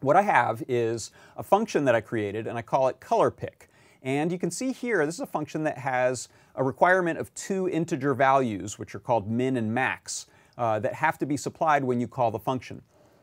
What 0.00 0.16
I 0.16 0.22
have 0.22 0.62
is 0.68 1.12
a 1.36 1.42
function 1.42 1.84
that 1.84 1.94
I 1.94 2.00
created, 2.00 2.48
and 2.48 2.58
I 2.58 2.62
call 2.62 2.88
it 2.88 3.00
color 3.00 3.30
pick. 3.30 3.68
And 4.02 4.30
you 4.30 4.38
can 4.38 4.50
see 4.50 4.72
here, 4.72 5.06
this 5.06 5.14
is 5.14 5.20
a 5.20 5.26
function 5.26 5.62
that 5.62 5.78
has 5.78 6.28
a 6.54 6.62
requirement 6.62 7.18
of 7.18 7.32
two 7.34 7.68
integer 7.68 8.14
values, 8.14 8.78
which 8.78 8.94
are 8.94 9.00
called 9.00 9.30
min 9.30 9.56
and 9.56 9.72
max 9.72 10.26
uh, 10.58 10.78
that 10.80 10.92
have 10.92 11.16
to 11.18 11.24
be 11.24 11.36
supplied 11.36 11.84
when 11.84 12.00
you 12.00 12.08
call 12.08 12.30
the 12.30 12.38
function. 12.38 12.82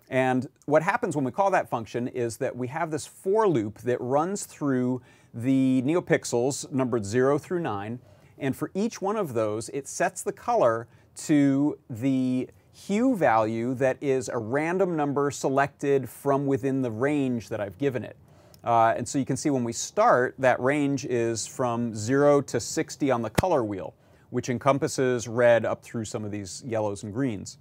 And 0.09 0.47
what 0.65 0.83
happens 0.83 1.15
when 1.15 1.25
we 1.25 1.31
call 1.31 1.51
that 1.51 1.69
function 1.69 2.07
is 2.07 2.37
that 2.37 2.55
we 2.55 2.67
have 2.69 2.91
this 2.91 3.05
for 3.05 3.47
loop 3.47 3.79
that 3.79 3.99
runs 3.99 4.45
through 4.45 5.01
the 5.33 5.81
neopixels 5.85 6.71
numbered 6.71 7.05
0 7.05 7.37
through 7.37 7.59
9. 7.59 7.99
And 8.37 8.55
for 8.55 8.71
each 8.73 9.01
one 9.01 9.17
of 9.17 9.33
those, 9.33 9.69
it 9.69 9.87
sets 9.87 10.21
the 10.21 10.31
color 10.31 10.87
to 11.15 11.77
the 11.89 12.49
hue 12.71 13.15
value 13.15 13.73
that 13.75 13.97
is 14.01 14.29
a 14.29 14.37
random 14.37 14.95
number 14.95 15.31
selected 15.31 16.09
from 16.09 16.45
within 16.45 16.81
the 16.81 16.91
range 16.91 17.49
that 17.49 17.59
I've 17.59 17.77
given 17.77 18.03
it. 18.03 18.17
Uh, 18.63 18.93
and 18.97 19.07
so 19.07 19.17
you 19.17 19.25
can 19.25 19.37
see 19.37 19.49
when 19.49 19.63
we 19.63 19.73
start, 19.73 20.35
that 20.39 20.59
range 20.59 21.05
is 21.05 21.45
from 21.45 21.95
0 21.95 22.41
to 22.41 22.59
60 22.59 23.11
on 23.11 23.21
the 23.21 23.29
color 23.29 23.63
wheel 23.63 23.93
which 24.35 24.49
encompasses 24.49 25.29
red 25.29 25.63
up 25.63 25.81
through 25.81 26.03
some 26.03 26.25
of 26.25 26.29
these 26.29 26.61
yellows 26.67 27.03
and 27.03 27.13
greens. 27.13 27.57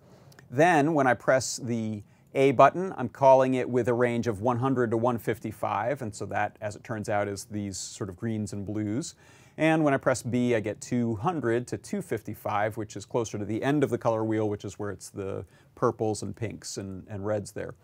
Then 0.51 0.93
when 0.93 1.07
I 1.07 1.15
press 1.15 1.59
the 1.59 2.03
A 2.35 2.51
button, 2.51 2.93
I'm 2.97 3.09
calling 3.09 3.55
it 3.55 3.71
with 3.71 3.87
a 3.87 3.95
range 3.95 4.27
of 4.27 4.41
100 4.41 4.91
to 4.91 4.97
155, 4.97 6.03
and 6.03 6.13
so 6.13 6.27
that, 6.27 6.57
as 6.61 6.75
it 6.75 6.83
turns 6.83 7.09
out, 7.09 7.29
is 7.29 7.45
these 7.45 7.79
sort 7.79 8.11
of 8.11 8.17
greens 8.17 8.53
and 8.53 8.67
blues. 8.67 9.15
And 9.57 9.85
when 9.85 9.95
I 9.95 9.99
press 9.99 10.25
B, 10.25 10.57
I 10.57 10.59
get 10.59 10.81
200 10.81 11.69
to 11.69 11.79
255, 11.79 12.77
which 12.77 12.97
is 12.97 13.05
closer 13.05 13.39
to 13.39 13.45
the 13.45 13.63
end 13.63 13.85
of 13.85 13.91
the 13.91 13.99
color 13.99 14.25
wheel, 14.25 14.49
which 14.49 14.65
is 14.65 14.77
where 14.77 14.91
it's 14.91 15.11
the 15.11 15.45
purples 15.77 16.25
and 16.25 16.35
pinks 16.35 16.77
and, 16.77 17.07
and 17.09 17.25
reds 17.25 17.53
there. 17.53 17.77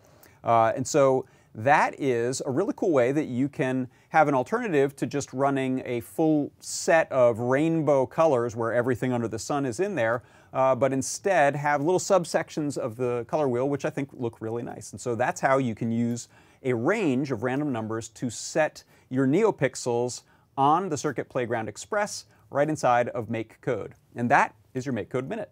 Uh, 0.43 0.73
and 0.75 0.85
so 0.85 1.25
that 1.53 1.99
is 1.99 2.41
a 2.45 2.51
really 2.51 2.73
cool 2.75 2.91
way 2.91 3.11
that 3.11 3.25
you 3.25 3.49
can 3.49 3.89
have 4.09 4.27
an 4.27 4.33
alternative 4.33 4.95
to 4.97 5.05
just 5.05 5.33
running 5.33 5.81
a 5.85 5.99
full 5.99 6.51
set 6.59 7.11
of 7.11 7.39
rainbow 7.39 8.05
colors 8.05 8.55
where 8.55 8.73
everything 8.73 9.11
under 9.11 9.27
the 9.27 9.39
sun 9.39 9.65
is 9.65 9.79
in 9.79 9.95
there, 9.95 10.23
uh, 10.53 10.75
but 10.75 10.93
instead 10.93 11.55
have 11.55 11.81
little 11.81 11.99
subsections 11.99 12.77
of 12.77 12.95
the 12.95 13.25
color 13.27 13.47
wheel, 13.47 13.67
which 13.67 13.85
I 13.85 13.89
think 13.89 14.09
look 14.13 14.39
really 14.39 14.63
nice. 14.63 14.91
And 14.91 15.01
so 15.01 15.15
that's 15.15 15.41
how 15.41 15.57
you 15.57 15.75
can 15.75 15.91
use 15.91 16.29
a 16.63 16.73
range 16.73 17.31
of 17.31 17.43
random 17.43 17.71
numbers 17.71 18.07
to 18.09 18.29
set 18.29 18.83
your 19.09 19.27
NeoPixels 19.27 20.21
on 20.57 20.89
the 20.89 20.97
Circuit 20.97 21.27
Playground 21.27 21.67
Express 21.67 22.25
right 22.49 22.69
inside 22.69 23.09
of 23.09 23.29
Make 23.29 23.59
Code. 23.61 23.95
And 24.15 24.29
that 24.31 24.55
is 24.73 24.85
your 24.85 24.93
Make 24.93 25.09
Code 25.09 25.27
Minute. 25.27 25.51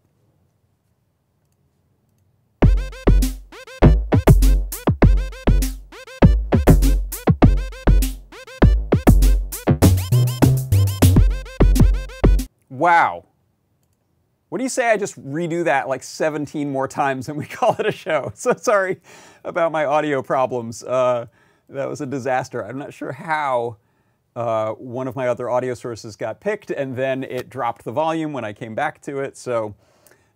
Wow. 12.79 13.25
What 14.47 14.59
do 14.59 14.63
you 14.63 14.69
say 14.69 14.89
I 14.89 14.95
just 14.95 15.21
redo 15.21 15.65
that 15.65 15.89
like 15.89 16.01
17 16.01 16.71
more 16.71 16.87
times 16.87 17.27
and 17.27 17.37
we 17.37 17.45
call 17.59 17.75
it 17.77 17.85
a 17.85 17.91
show? 17.91 18.31
So 18.35 18.53
sorry 18.53 19.01
about 19.43 19.73
my 19.73 19.83
audio 19.83 20.21
problems. 20.21 20.81
Uh, 20.81 21.25
that 21.67 21.89
was 21.89 21.99
a 21.99 22.05
disaster. 22.05 22.65
I'm 22.65 22.77
not 22.77 22.93
sure 22.93 23.11
how 23.11 23.77
uh, 24.33 24.71
one 24.71 25.09
of 25.09 25.15
my 25.17 25.27
other 25.27 25.49
audio 25.49 25.73
sources 25.73 26.15
got 26.15 26.39
picked 26.39 26.71
and 26.71 26.95
then 26.95 27.25
it 27.25 27.49
dropped 27.49 27.83
the 27.83 27.91
volume 27.91 28.31
when 28.31 28.45
I 28.45 28.53
came 28.53 28.75
back 28.75 29.01
to 29.01 29.19
it. 29.19 29.35
So 29.35 29.75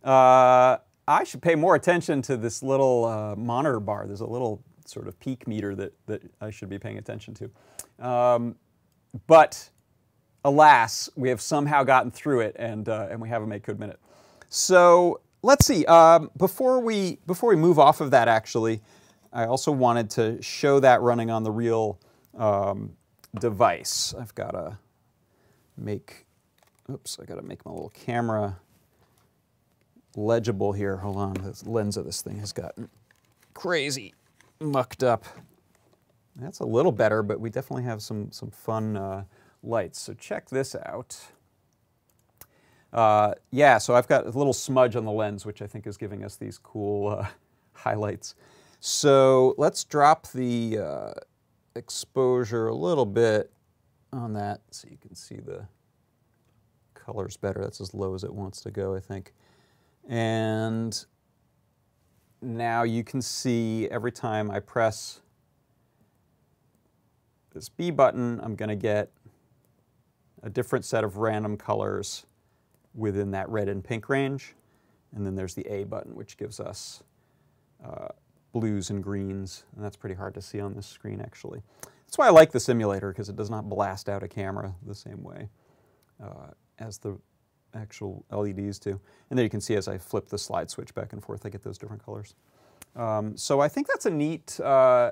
uh, 0.03 0.77
I 1.07 1.23
should 1.23 1.41
pay 1.41 1.55
more 1.55 1.75
attention 1.75 2.21
to 2.23 2.35
this 2.35 2.61
little 2.61 3.05
uh, 3.05 3.37
monitor 3.37 3.79
bar. 3.79 4.05
There's 4.05 4.19
a 4.19 4.27
little 4.27 4.61
sort 4.85 5.07
of 5.07 5.17
peak 5.21 5.47
meter 5.47 5.75
that, 5.75 5.93
that 6.07 6.21
I 6.41 6.49
should 6.49 6.69
be 6.69 6.77
paying 6.77 6.97
attention 6.97 7.35
to. 7.35 8.05
Um, 8.05 8.57
but 9.27 9.69
alas, 10.45 11.09
we 11.15 11.29
have 11.29 11.41
somehow 11.41 11.83
gotten 11.83 12.11
through 12.11 12.41
it 12.41 12.55
and, 12.57 12.89
uh, 12.89 13.07
and 13.09 13.21
we 13.21 13.29
have 13.29 13.41
a 13.41 13.47
Make 13.47 13.63
Code 13.63 13.79
Minute. 13.79 13.99
So 14.49 15.21
let's 15.41 15.65
see, 15.65 15.85
um, 15.85 16.29
before, 16.37 16.79
we, 16.79 17.19
before 17.25 17.49
we 17.49 17.55
move 17.55 17.79
off 17.79 18.01
of 18.01 18.11
that 18.11 18.27
actually, 18.27 18.81
I 19.31 19.45
also 19.45 19.71
wanted 19.71 20.09
to 20.11 20.41
show 20.41 20.79
that 20.79 21.01
running 21.01 21.31
on 21.31 21.43
the 21.43 21.51
real 21.51 21.99
um, 22.37 22.93
device. 23.39 24.13
I've 24.19 24.35
got 24.35 24.51
to 24.51 24.77
make, 25.77 26.25
oops, 26.91 27.17
I 27.21 27.25
got 27.25 27.35
to 27.35 27.41
make 27.41 27.65
my 27.65 27.71
little 27.71 27.89
camera 27.89 28.57
legible 30.15 30.73
here. 30.73 30.97
Hold 30.97 31.17
on, 31.17 31.33
the 31.33 31.63
lens 31.65 31.97
of 31.97 32.05
this 32.05 32.21
thing 32.21 32.39
has 32.39 32.53
gotten 32.53 32.89
crazy 33.53 34.13
mucked 34.59 35.03
up. 35.03 35.25
That's 36.35 36.59
a 36.59 36.65
little 36.65 36.91
better, 36.91 37.23
but 37.23 37.39
we 37.39 37.49
definitely 37.49 37.83
have 37.83 38.01
some, 38.01 38.31
some 38.31 38.49
fun 38.51 38.97
uh, 38.97 39.23
lights. 39.63 39.99
So 39.99 40.13
check 40.13 40.49
this 40.49 40.75
out. 40.75 41.19
Uh, 42.91 43.33
yeah, 43.49 43.79
so 43.79 43.95
I've 43.95 44.07
got 44.07 44.27
a 44.27 44.29
little 44.29 44.53
smudge 44.53 44.95
on 44.95 45.05
the 45.05 45.11
lens, 45.11 45.45
which 45.45 45.61
I 45.61 45.67
think 45.67 45.87
is 45.87 45.97
giving 45.97 46.23
us 46.23 46.35
these 46.35 46.59
cool 46.59 47.07
uh, 47.09 47.27
highlights. 47.73 48.35
So 48.79 49.55
let's 49.57 49.83
drop 49.83 50.27
the 50.31 50.77
uh, 50.77 51.11
exposure 51.75 52.67
a 52.67 52.75
little 52.75 53.05
bit 53.05 53.51
on 54.11 54.33
that 54.33 54.61
so 54.69 54.87
you 54.91 54.97
can 54.97 55.15
see 55.15 55.37
the 55.37 55.65
colors 56.93 57.35
better. 57.35 57.61
That's 57.61 57.81
as 57.81 57.93
low 57.93 58.13
as 58.13 58.23
it 58.23 58.33
wants 58.33 58.61
to 58.61 58.71
go, 58.71 58.95
I 58.95 58.99
think. 58.99 59.33
And 60.07 61.03
now 62.41 62.83
you 62.83 63.03
can 63.03 63.21
see 63.21 63.87
every 63.89 64.11
time 64.11 64.51
I 64.51 64.59
press 64.59 65.21
this 67.53 67.69
B 67.69 67.89
button, 67.89 68.39
I'm 68.43 68.55
going 68.55 68.69
to 68.69 68.75
get 68.75 69.11
a 70.43 70.49
different 70.49 70.85
set 70.85 71.03
of 71.03 71.17
random 71.17 71.57
colors 71.57 72.25
within 72.93 73.31
that 73.31 73.49
red 73.49 73.69
and 73.69 73.83
pink 73.83 74.09
range. 74.09 74.53
And 75.15 75.25
then 75.25 75.35
there's 75.35 75.55
the 75.55 75.65
A 75.67 75.85
button, 75.85 76.15
which 76.15 76.37
gives 76.37 76.59
us 76.59 77.03
uh, 77.83 78.09
blues 78.51 78.89
and 78.89 79.03
greens, 79.03 79.63
and 79.75 79.83
that's 79.83 79.95
pretty 79.95 80.15
hard 80.15 80.33
to 80.35 80.41
see 80.41 80.59
on 80.59 80.73
this 80.75 80.85
screen 80.85 81.21
actually. 81.21 81.61
That's 82.05 82.17
why 82.17 82.27
I 82.27 82.31
like 82.31 82.51
the 82.51 82.59
simulator, 82.59 83.11
because 83.11 83.29
it 83.29 83.35
does 83.35 83.49
not 83.49 83.67
blast 83.67 84.07
out 84.07 84.21
a 84.21 84.27
camera 84.27 84.75
the 84.85 84.93
same 84.93 85.23
way 85.23 85.49
uh, 86.23 86.51
as 86.77 86.99
the 86.99 87.17
actual 87.73 88.23
LEDs 88.31 88.77
do. 88.77 88.99
And 89.29 89.37
there 89.37 89.43
you 89.43 89.49
can 89.49 89.61
see 89.61 89.75
as 89.75 89.87
I 89.87 89.97
flip 89.97 90.27
the 90.27 90.37
slide 90.37 90.69
switch 90.69 90.93
back 90.93 91.13
and 91.13 91.23
forth, 91.23 91.45
I 91.45 91.49
get 91.49 91.63
those 91.63 91.79
different 91.79 92.05
colors. 92.05 92.35
Um, 92.95 93.35
so 93.35 93.59
I 93.59 93.67
think 93.67 93.87
that's 93.87 94.05
a 94.05 94.11
neat 94.11 94.59
uh, 94.59 95.11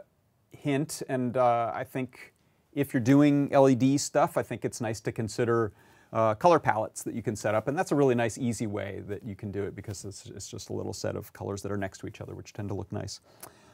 hint, 0.52 1.02
and 1.10 1.38
uh, 1.38 1.72
I 1.74 1.84
think 1.84 2.34
if 2.74 2.94
you're 2.94 3.02
doing 3.02 3.50
LED 3.50 4.00
stuff, 4.00 4.38
I 4.38 4.44
think 4.44 4.66
it's 4.66 4.82
nice 4.82 5.00
to 5.02 5.12
consider 5.12 5.72
uh, 6.14 6.36
color 6.36 6.60
palettes 6.60 7.04
that 7.04 7.14
you 7.14 7.22
can 7.22 7.36
set 7.36 7.56
up, 7.56 7.68
and 7.68 7.78
that's 7.78 7.92
a 7.92 7.96
really 7.96 8.16
nice, 8.16 8.38
easy 8.38 8.68
way 8.68 9.02
that 9.08 9.24
you 9.24 9.36
can 9.36 9.52
do 9.52 9.64
it 9.64 9.76
because 9.76 10.04
it's, 10.06 10.26
it's 10.26 10.48
just 10.48 10.70
a 10.70 10.74
little 10.74 10.94
set 10.94 11.16
of 11.16 11.32
colors 11.34 11.62
that 11.62 11.72
are 11.72 11.78
next 11.78 12.00
to 12.00 12.08
each 12.08 12.22
other, 12.22 12.36
which 12.36 12.54
tend 12.54 12.70
to 12.70 12.76
look 12.76 12.92
nice. 12.92 13.22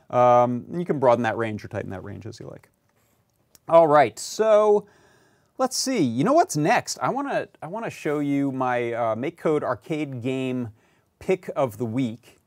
Um, 0.10 0.66
and 0.72 0.80
you 0.80 0.86
can 0.86 1.00
broaden 1.00 1.24
that 1.24 1.38
range 1.38 1.66
or 1.66 1.68
tighten 1.68 1.90
that 1.92 2.04
range 2.04 2.26
as 2.26 2.40
you 2.40 2.48
like. 2.48 2.70
All 3.68 3.88
right, 3.88 4.18
so 4.18 4.88
let's 5.58 5.76
see. 5.76 6.02
You 6.02 6.24
know 6.24 6.34
what's 6.34 6.56
next? 6.56 6.98
I 7.02 7.10
want 7.10 7.30
to 7.30 7.50
I 7.62 7.68
want 7.68 7.86
to 7.86 7.92
show 7.92 8.20
you 8.20 8.52
my 8.52 8.94
uh, 8.94 9.16
MakeCode 9.16 9.64
arcade 9.64 10.22
game 10.22 10.70
pick 11.20 11.50
of 11.56 11.78
the 11.78 11.86
week. 11.86 12.40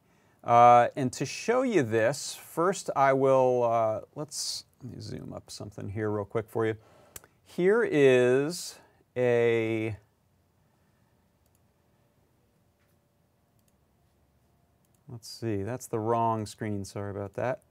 Uh, 0.43 0.89
and 0.97 1.13
to 1.13 1.27
show 1.27 1.61
you 1.63 1.83
this, 1.83 2.35
first 2.35 2.89
I 2.97 3.13
will 3.13 3.65
uh, 3.65 4.01
let's 4.15 4.65
let 4.83 4.95
me 4.95 5.01
zoom 5.01 5.33
up 5.35 5.51
something 5.51 5.89
here 5.89 6.11
real 6.11 6.25
quick 6.25 6.49
for 6.49 6.67
you. 6.67 6.77
Here 7.45 7.83
is 7.83 8.79
a 9.17 9.97
Let's 15.09 15.29
see, 15.29 15.65
that's 15.65 15.89
the 15.89 15.99
wrong 15.99 16.47
screen. 16.47 16.85
Sorry 16.85 17.11
about 17.11 17.35
that. 17.35 17.63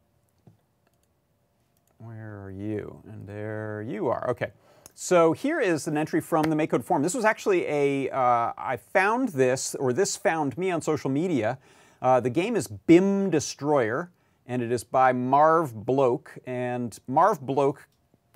Where 1.97 2.43
are 2.43 2.51
you? 2.51 3.01
And 3.09 3.25
there 3.27 3.85
you 3.87 4.09
are. 4.09 4.29
Okay. 4.29 4.51
So 4.93 5.31
here 5.31 5.61
is 5.61 5.87
an 5.87 5.97
entry 5.97 6.19
from 6.19 6.43
the 6.43 6.55
MakeCode 6.57 6.83
forum. 6.83 7.01
This 7.01 7.13
was 7.13 7.23
actually 7.23 7.65
a. 7.65 8.09
Uh, 8.09 8.51
I 8.57 8.75
found 8.75 9.29
this, 9.29 9.73
or 9.75 9.93
this 9.93 10.17
found 10.17 10.57
me 10.57 10.69
on 10.69 10.81
social 10.81 11.09
media. 11.09 11.57
Uh, 12.01 12.19
the 12.19 12.29
game 12.29 12.57
is 12.57 12.67
BIM 12.67 13.29
Destroyer, 13.29 14.11
and 14.49 14.63
it 14.63 14.71
is 14.71 14.83
by 14.83 15.13
Marv 15.13 15.73
Bloke. 15.85 16.37
And 16.45 16.97
Marv 17.07 17.39
Bloke 17.39 17.87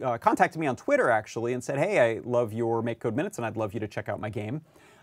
uh, 0.01 0.17
contacted 0.19 0.61
me 0.61 0.67
on 0.67 0.77
Twitter 0.77 1.09
actually 1.09 1.51
and 1.53 1.61
said, 1.61 1.77
"Hey, 1.77 1.99
I 1.99 2.21
love 2.23 2.53
your 2.53 2.81
MakeCode 2.81 3.15
minutes, 3.15 3.37
and 3.37 3.45
I'd 3.45 3.57
love 3.57 3.73
you 3.73 3.81
to 3.81 3.87
check 3.87 4.07
out 4.07 4.21
my 4.21 4.29
game." 4.29 4.61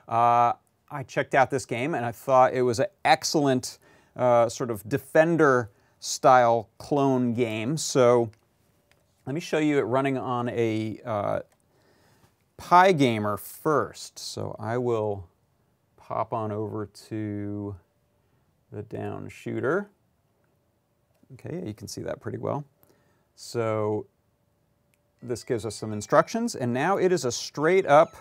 Uh, 0.09 0.55
I 0.91 1.03
checked 1.03 1.35
out 1.35 1.51
this 1.51 1.67
game, 1.67 1.95
and 1.95 2.05
I 2.07 2.13
thought 2.13 2.55
it 2.55 2.63
was 2.63 2.79
an 2.79 2.87
excellent 3.05 3.79
uh, 4.17 4.49
sort 4.49 4.71
of 4.71 4.89
Defender 4.89 5.71
style 5.99 6.71
clone 6.79 7.35
game. 7.35 7.77
So 7.77 8.31
let 9.27 9.35
me 9.35 9.41
show 9.41 9.59
you 9.59 9.79
it 9.79 9.83
running 9.83 10.17
on 10.17 10.49
a 10.49 11.01
uh, 11.05 11.41
Pygamer 12.59 13.39
first. 13.39 14.19
So 14.19 14.57
I 14.59 14.79
will 14.79 15.29
pop 15.97 16.33
on 16.33 16.51
over 16.53 16.87
to 17.09 17.77
the 18.73 18.83
down 18.83 19.29
shooter. 19.29 19.91
Okay, 21.35 21.63
you 21.67 21.75
can 21.75 21.89
see 21.89 22.03
that 22.03 22.21
pretty 22.21 22.39
well. 22.39 22.65
So 23.37 24.07
this 25.23 25.45
gives 25.45 25.65
us 25.65 25.77
some 25.77 25.93
instructions, 25.93 26.55
and 26.55 26.73
now 26.73 26.97
it 26.97 27.13
is 27.13 27.25
a 27.25 27.33
straight 27.33 27.87
up 27.87 28.17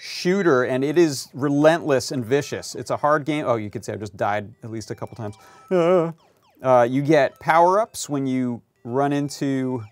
shooter, 0.00 0.64
and 0.64 0.82
it 0.82 0.98
is 0.98 1.28
relentless 1.32 2.10
and 2.10 2.24
vicious. 2.24 2.74
It's 2.74 2.90
a 2.90 2.96
hard 2.96 3.24
game. 3.24 3.44
Oh, 3.46 3.56
you 3.56 3.70
could 3.70 3.84
say 3.84 3.92
I've 3.92 4.00
just 4.00 4.16
died 4.16 4.52
at 4.64 4.70
least 4.70 4.90
a 4.90 4.94
couple 4.94 5.16
times. 5.16 5.36
Uh, 5.70 6.86
you 6.88 7.02
get 7.02 7.38
power-ups 7.40 8.08
when 8.08 8.26
you 8.26 8.62
run 8.84 9.12
into 9.12 9.84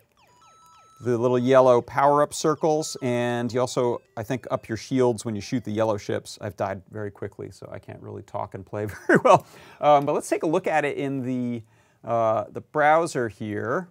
the 1.01 1.17
little 1.17 1.39
yellow 1.39 1.81
power-up 1.81 2.35
circles, 2.35 2.97
and 3.01 3.53
you 3.53 3.61
also, 3.61 4.03
I 4.17 4.23
think, 4.23 4.47
up 4.51 4.69
your 4.69 4.77
shields 4.77 5.25
when 5.25 5.35
you 5.35 5.41
shoot 5.41 5.65
the 5.65 5.71
yellow 5.71 5.97
ships. 5.97 6.39
I've 6.43 6.57
died 6.57 6.83
very 6.91 7.11
quickly, 7.11 7.51
so 7.51 7.69
I 7.73 7.79
can't 7.79 8.01
really 8.03 8.23
talk 8.23 8.55
and 8.55 8.65
play 8.65 8.85
very 9.07 9.19
well. 9.25 9.47
Um, 9.81 10.05
but 10.05 10.13
let's 10.15 10.29
take 10.29 10.43
a 10.43 10.47
look 10.47 10.67
at 10.67 10.85
it 10.85 10.99
in 10.99 11.23
the, 11.23 11.63
uh, 12.05 12.45
the 12.51 12.61
browser 12.61 13.29
here. 13.29 13.89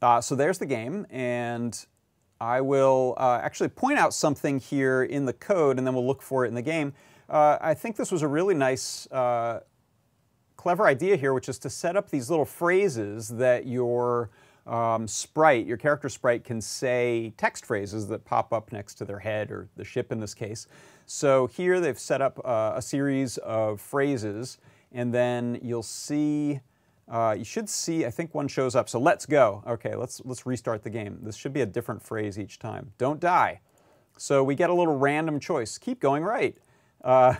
Uh, 0.00 0.20
so 0.20 0.34
there's 0.34 0.58
the 0.58 0.66
game, 0.66 1.06
and 1.10 1.84
I 2.40 2.62
will 2.62 3.14
uh, 3.18 3.38
actually 3.42 3.68
point 3.68 3.98
out 3.98 4.14
something 4.14 4.58
here 4.58 5.02
in 5.02 5.26
the 5.26 5.34
code, 5.34 5.76
and 5.76 5.86
then 5.86 5.94
we'll 5.94 6.06
look 6.06 6.22
for 6.22 6.46
it 6.46 6.48
in 6.48 6.54
the 6.54 6.62
game. 6.62 6.94
Uh, 7.28 7.58
I 7.60 7.74
think 7.74 7.96
this 7.96 8.10
was 8.10 8.22
a 8.22 8.28
really 8.28 8.54
nice, 8.54 9.06
uh, 9.12 9.60
clever 10.60 10.86
idea 10.86 11.16
here, 11.16 11.32
which 11.32 11.48
is 11.48 11.58
to 11.58 11.70
set 11.70 11.96
up 11.96 12.10
these 12.10 12.28
little 12.28 12.44
phrases 12.44 13.28
that 13.28 13.66
your 13.66 14.28
um, 14.66 15.08
sprite, 15.08 15.66
your 15.66 15.78
character 15.78 16.10
sprite, 16.10 16.44
can 16.44 16.60
say 16.60 17.32
text 17.38 17.64
phrases 17.64 18.08
that 18.08 18.26
pop 18.26 18.52
up 18.52 18.70
next 18.70 18.96
to 18.96 19.06
their 19.06 19.20
head, 19.20 19.50
or 19.50 19.70
the 19.76 19.84
ship 19.84 20.12
in 20.12 20.20
this 20.20 20.34
case. 20.34 20.66
So 21.06 21.46
here 21.46 21.80
they've 21.80 21.98
set 21.98 22.20
up 22.20 22.38
uh, 22.44 22.74
a 22.76 22.82
series 22.82 23.38
of 23.38 23.80
phrases, 23.80 24.58
and 24.92 25.14
then 25.14 25.58
you'll 25.62 25.82
see 25.82 26.60
uh, 27.08 27.34
you 27.36 27.44
should 27.44 27.68
see, 27.68 28.04
I 28.06 28.10
think 28.10 28.34
one 28.34 28.46
shows 28.46 28.76
up. 28.76 28.88
So 28.88 29.00
let's 29.00 29.26
go. 29.26 29.64
Okay, 29.66 29.96
let's, 29.96 30.22
let's 30.24 30.46
restart 30.46 30.84
the 30.84 30.90
game. 30.90 31.18
This 31.22 31.34
should 31.34 31.52
be 31.52 31.62
a 31.62 31.66
different 31.66 32.00
phrase 32.00 32.38
each 32.38 32.60
time. 32.60 32.92
Don't 32.98 33.18
die. 33.18 33.62
So 34.16 34.44
we 34.44 34.54
get 34.54 34.70
a 34.70 34.74
little 34.74 34.96
random 34.96 35.40
choice. 35.40 35.76
Keep 35.76 35.98
going 35.98 36.22
right. 36.22 36.56
Uh, 37.02 37.34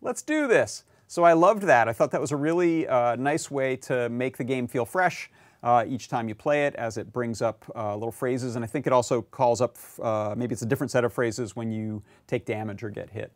let's 0.00 0.22
do 0.22 0.48
this. 0.48 0.82
So 1.14 1.22
I 1.22 1.34
loved 1.34 1.62
that. 1.62 1.88
I 1.88 1.92
thought 1.92 2.10
that 2.10 2.20
was 2.20 2.32
a 2.32 2.36
really 2.36 2.88
uh, 2.88 3.14
nice 3.14 3.48
way 3.48 3.76
to 3.76 4.08
make 4.08 4.36
the 4.36 4.42
game 4.42 4.66
feel 4.66 4.84
fresh 4.84 5.30
uh, 5.62 5.84
each 5.86 6.08
time 6.08 6.28
you 6.28 6.34
play 6.34 6.66
it 6.66 6.74
as 6.74 6.98
it 6.98 7.12
brings 7.12 7.40
up 7.40 7.64
uh, 7.76 7.94
little 7.94 8.10
phrases. 8.10 8.56
And 8.56 8.64
I 8.64 8.66
think 8.66 8.88
it 8.88 8.92
also 8.92 9.22
calls 9.22 9.60
up, 9.60 9.76
uh, 10.02 10.34
maybe 10.36 10.54
it's 10.54 10.62
a 10.62 10.66
different 10.66 10.90
set 10.90 11.04
of 11.04 11.12
phrases 11.12 11.54
when 11.54 11.70
you 11.70 12.02
take 12.26 12.46
damage 12.46 12.82
or 12.82 12.90
get 12.90 13.10
hit. 13.10 13.30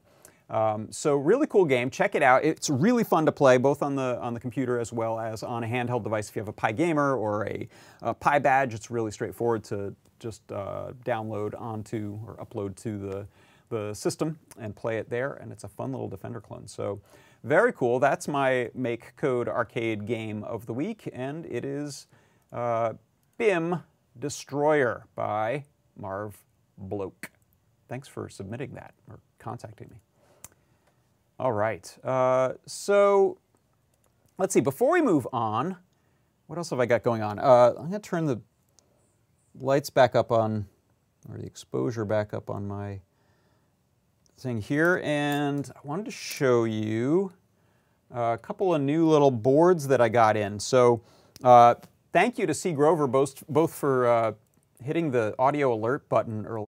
Um, 0.50 0.90
so 0.90 1.14
really 1.14 1.46
cool 1.46 1.64
game. 1.64 1.88
Check 1.88 2.16
it 2.16 2.22
out. 2.24 2.42
It's 2.42 2.68
really 2.68 3.04
fun 3.04 3.24
to 3.26 3.30
play 3.30 3.58
both 3.58 3.80
on 3.80 3.94
the 3.94 4.18
on 4.20 4.34
the 4.34 4.40
computer 4.40 4.80
as 4.80 4.92
well 4.92 5.20
as 5.20 5.44
on 5.44 5.62
a 5.62 5.68
handheld 5.68 6.02
device. 6.02 6.28
If 6.28 6.34
you 6.34 6.40
have 6.40 6.48
a 6.48 6.52
PyGamer 6.52 7.16
or 7.16 7.46
a, 7.46 7.68
a 8.02 8.12
PyBadge, 8.12 8.74
it's 8.74 8.90
really 8.90 9.12
straightforward 9.12 9.62
to 9.64 9.94
just 10.18 10.42
uh, 10.50 10.94
download 11.04 11.54
onto 11.60 12.18
or 12.26 12.44
upload 12.44 12.74
to 12.82 12.98
the 12.98 13.26
the 13.68 13.94
system 13.94 14.36
and 14.58 14.74
play 14.74 14.96
it 14.96 15.08
there. 15.08 15.34
And 15.34 15.52
it's 15.52 15.62
a 15.62 15.68
fun 15.68 15.92
little 15.92 16.08
Defender 16.08 16.40
clone. 16.40 16.66
So 16.66 17.00
very 17.44 17.72
cool. 17.72 17.98
That's 17.98 18.28
my 18.28 18.70
Make 18.74 19.16
Code 19.16 19.48
arcade 19.48 20.06
game 20.06 20.42
of 20.44 20.66
the 20.66 20.74
week, 20.74 21.08
and 21.12 21.46
it 21.46 21.64
is 21.64 22.06
uh, 22.52 22.94
BIM 23.36 23.82
Destroyer 24.18 25.06
by 25.14 25.64
Marv 25.96 26.36
Bloke. 26.76 27.30
Thanks 27.88 28.08
for 28.08 28.28
submitting 28.28 28.74
that 28.74 28.92
or 29.08 29.20
contacting 29.38 29.88
me. 29.90 30.00
All 31.38 31.52
right. 31.52 31.96
Uh, 32.04 32.54
so 32.66 33.38
let's 34.38 34.52
see. 34.52 34.60
Before 34.60 34.92
we 34.92 35.00
move 35.00 35.26
on, 35.32 35.76
what 36.48 36.58
else 36.58 36.70
have 36.70 36.80
I 36.80 36.86
got 36.86 37.02
going 37.02 37.22
on? 37.22 37.38
Uh, 37.38 37.74
I'm 37.78 37.88
going 37.88 37.92
to 37.92 37.98
turn 38.00 38.26
the 38.26 38.40
lights 39.60 39.90
back 39.90 40.16
up 40.16 40.32
on, 40.32 40.66
or 41.28 41.38
the 41.38 41.46
exposure 41.46 42.04
back 42.04 42.34
up 42.34 42.50
on 42.50 42.66
my 42.66 43.00
thing 44.38 44.60
here. 44.60 45.00
And 45.04 45.70
I 45.74 45.86
wanted 45.86 46.06
to 46.06 46.10
show 46.10 46.64
you 46.64 47.32
a 48.10 48.38
couple 48.38 48.74
of 48.74 48.80
new 48.80 49.06
little 49.08 49.30
boards 49.30 49.88
that 49.88 50.00
I 50.00 50.08
got 50.08 50.36
in. 50.36 50.58
So 50.60 51.02
uh, 51.42 51.74
thank 52.12 52.38
you 52.38 52.46
to 52.46 52.54
C. 52.54 52.72
Grover 52.72 53.06
both, 53.06 53.44
both 53.48 53.74
for 53.74 54.06
uh, 54.06 54.32
hitting 54.82 55.10
the 55.10 55.34
audio 55.38 55.74
alert 55.74 56.08
button 56.08 56.46
earlier. 56.46 56.66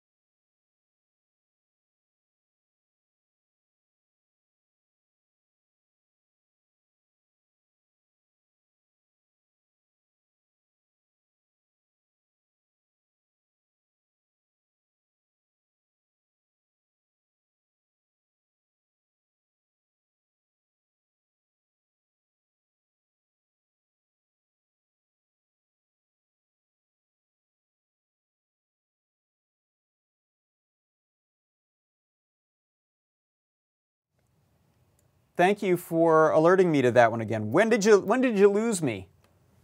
Thank 35.36 35.62
you 35.62 35.76
for 35.76 36.30
alerting 36.30 36.70
me 36.70 36.82
to 36.82 36.90
that 36.90 37.10
one 37.10 37.20
again. 37.20 37.50
When 37.52 37.68
did 37.68 37.84
you 37.84 38.00
when 38.00 38.20
did 38.20 38.38
you 38.38 38.48
lose 38.48 38.82
me? 38.82 39.08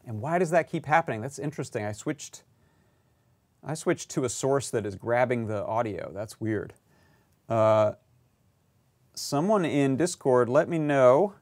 And 0.09 0.23
why 0.23 0.39
does 0.39 0.51
that 0.51 0.71
keep 0.71 0.87
happening? 0.87 1.21
That's 1.21 1.39
interesting. 1.39 1.85
I 1.85 1.93
switched, 1.93 2.43
I 3.63 3.75
switched 3.75 4.09
to 4.13 4.25
a 4.25 4.29
source 4.31 4.71
that 4.71 4.87
is 4.87 4.95
grabbing 4.95 5.49
the 5.49 5.63
audio. 5.67 6.11
That's 6.15 6.41
weird. 6.41 6.73
Uh, 7.47 7.93
someone 9.15 9.67
in 9.67 9.99
Discord, 9.99 10.49
let 10.49 10.67
me 10.67 10.79
know 10.79 11.35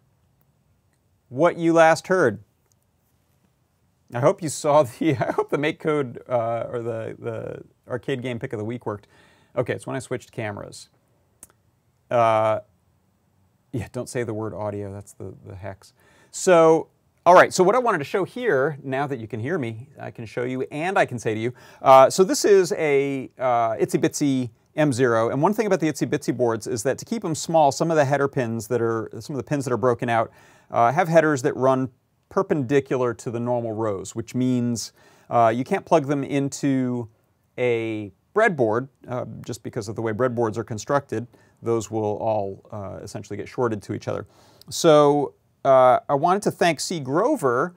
what 1.29 1.57
you 1.57 1.73
last 1.73 2.09
heard. 2.09 2.43
I 4.12 4.19
hope 4.19 4.43
you 4.43 4.49
saw 4.49 4.83
the, 4.99 5.17
I 5.17 5.31
hope 5.31 5.51
the 5.51 5.59
MakeCode 5.59 6.29
uh, 6.29 6.67
or 6.69 6.83
the, 6.83 7.15
the 7.21 7.62
arcade 7.89 8.21
game 8.21 8.41
pick 8.41 8.53
of 8.53 8.59
the 8.59 8.65
week 8.65 8.85
worked. 8.85 9.07
Okay, 9.57 9.75
it's 9.75 9.87
when 9.87 9.95
I 9.95 10.01
switched 10.01 10.33
cameras. 10.33 10.89
Uh, 12.11 12.61
yeah, 13.77 13.89
don't 13.93 14.09
say 14.09 14.23
the 14.23 14.33
word 14.33 14.55
audio, 14.55 14.93
that's 14.93 15.12
the, 15.12 15.35
the 15.45 15.55
hex. 15.55 15.93
So, 16.31 16.89
all 17.27 17.35
right, 17.35 17.53
so 17.53 17.62
what 17.62 17.75
I 17.75 17.79
wanted 17.79 17.99
to 17.99 18.05
show 18.05 18.25
here, 18.25 18.79
now 18.83 19.07
that 19.07 19.19
you 19.19 19.29
can 19.29 19.39
hear 19.39 19.59
me, 19.59 19.89
I 20.01 20.11
can 20.11 20.25
show 20.25 20.45
you 20.45 20.62
and 20.71 20.99
I 20.99 21.05
can 21.05 21.19
say 21.19 21.35
to 21.35 21.41
you. 21.41 21.53
Uh, 21.83 22.09
so 22.09 22.25
this 22.25 22.45
is 22.45 22.73
a 22.73 23.31
uh, 23.39 23.75
Itsy 23.75 24.01
Bitsy 24.01 24.51
M0, 24.77 25.33
and 25.33 25.43
one 25.43 25.53
thing 25.53 25.67
about 25.67 25.81
the 25.81 25.89
Itsy 25.89 26.09
Bitsy 26.09 26.35
boards 26.35 26.67
is 26.67 26.83
that 26.85 26.97
to 26.99 27.05
keep 27.05 27.23
them 27.23 27.35
small, 27.35 27.71
some 27.71 27.91
of 27.91 27.97
the 27.97 28.05
header 28.05 28.29
pins 28.29 28.69
that 28.69 28.81
are, 28.81 29.11
some 29.21 29.35
of 29.35 29.39
the 29.39 29.49
pins 29.49 29.65
that 29.65 29.73
are 29.73 29.79
broken 29.79 30.09
out 30.09 30.31
uh, 30.71 30.91
have 30.93 31.09
headers 31.09 31.43
that 31.43 31.55
run 31.57 31.91
perpendicular 32.29 33.12
to 33.15 33.31
the 33.31 33.41
normal 33.41 33.73
rows, 33.73 34.15
which 34.15 34.35
means 34.35 34.93
uh, 35.29 35.53
you 35.55 35.65
can't 35.65 35.85
plug 35.85 36.07
them 36.07 36.25
into 36.25 37.09
a 37.59 38.12
breadboard, 38.35 38.89
uh, 39.09 39.25
just 39.45 39.62
because 39.62 39.89
of 39.89 39.97
the 39.97 40.03
way 40.03 40.12
breadboards 40.12 40.57
are 40.57 40.65
constructed, 40.65 41.27
those 41.66 41.90
will 41.90 42.16
all 42.16 42.64
uh, 42.72 42.98
essentially 43.02 43.37
get 43.37 43.48
shorted 43.48 43.83
to 43.83 43.92
each 43.92 44.09
other. 44.09 44.26
So 44.70 45.35
uh, 45.64 46.00
I 46.09 46.14
wanted 46.14 46.42
to 46.42 46.50
thank 46.50 46.81
C. 46.81 47.00
Grover, 47.00 47.74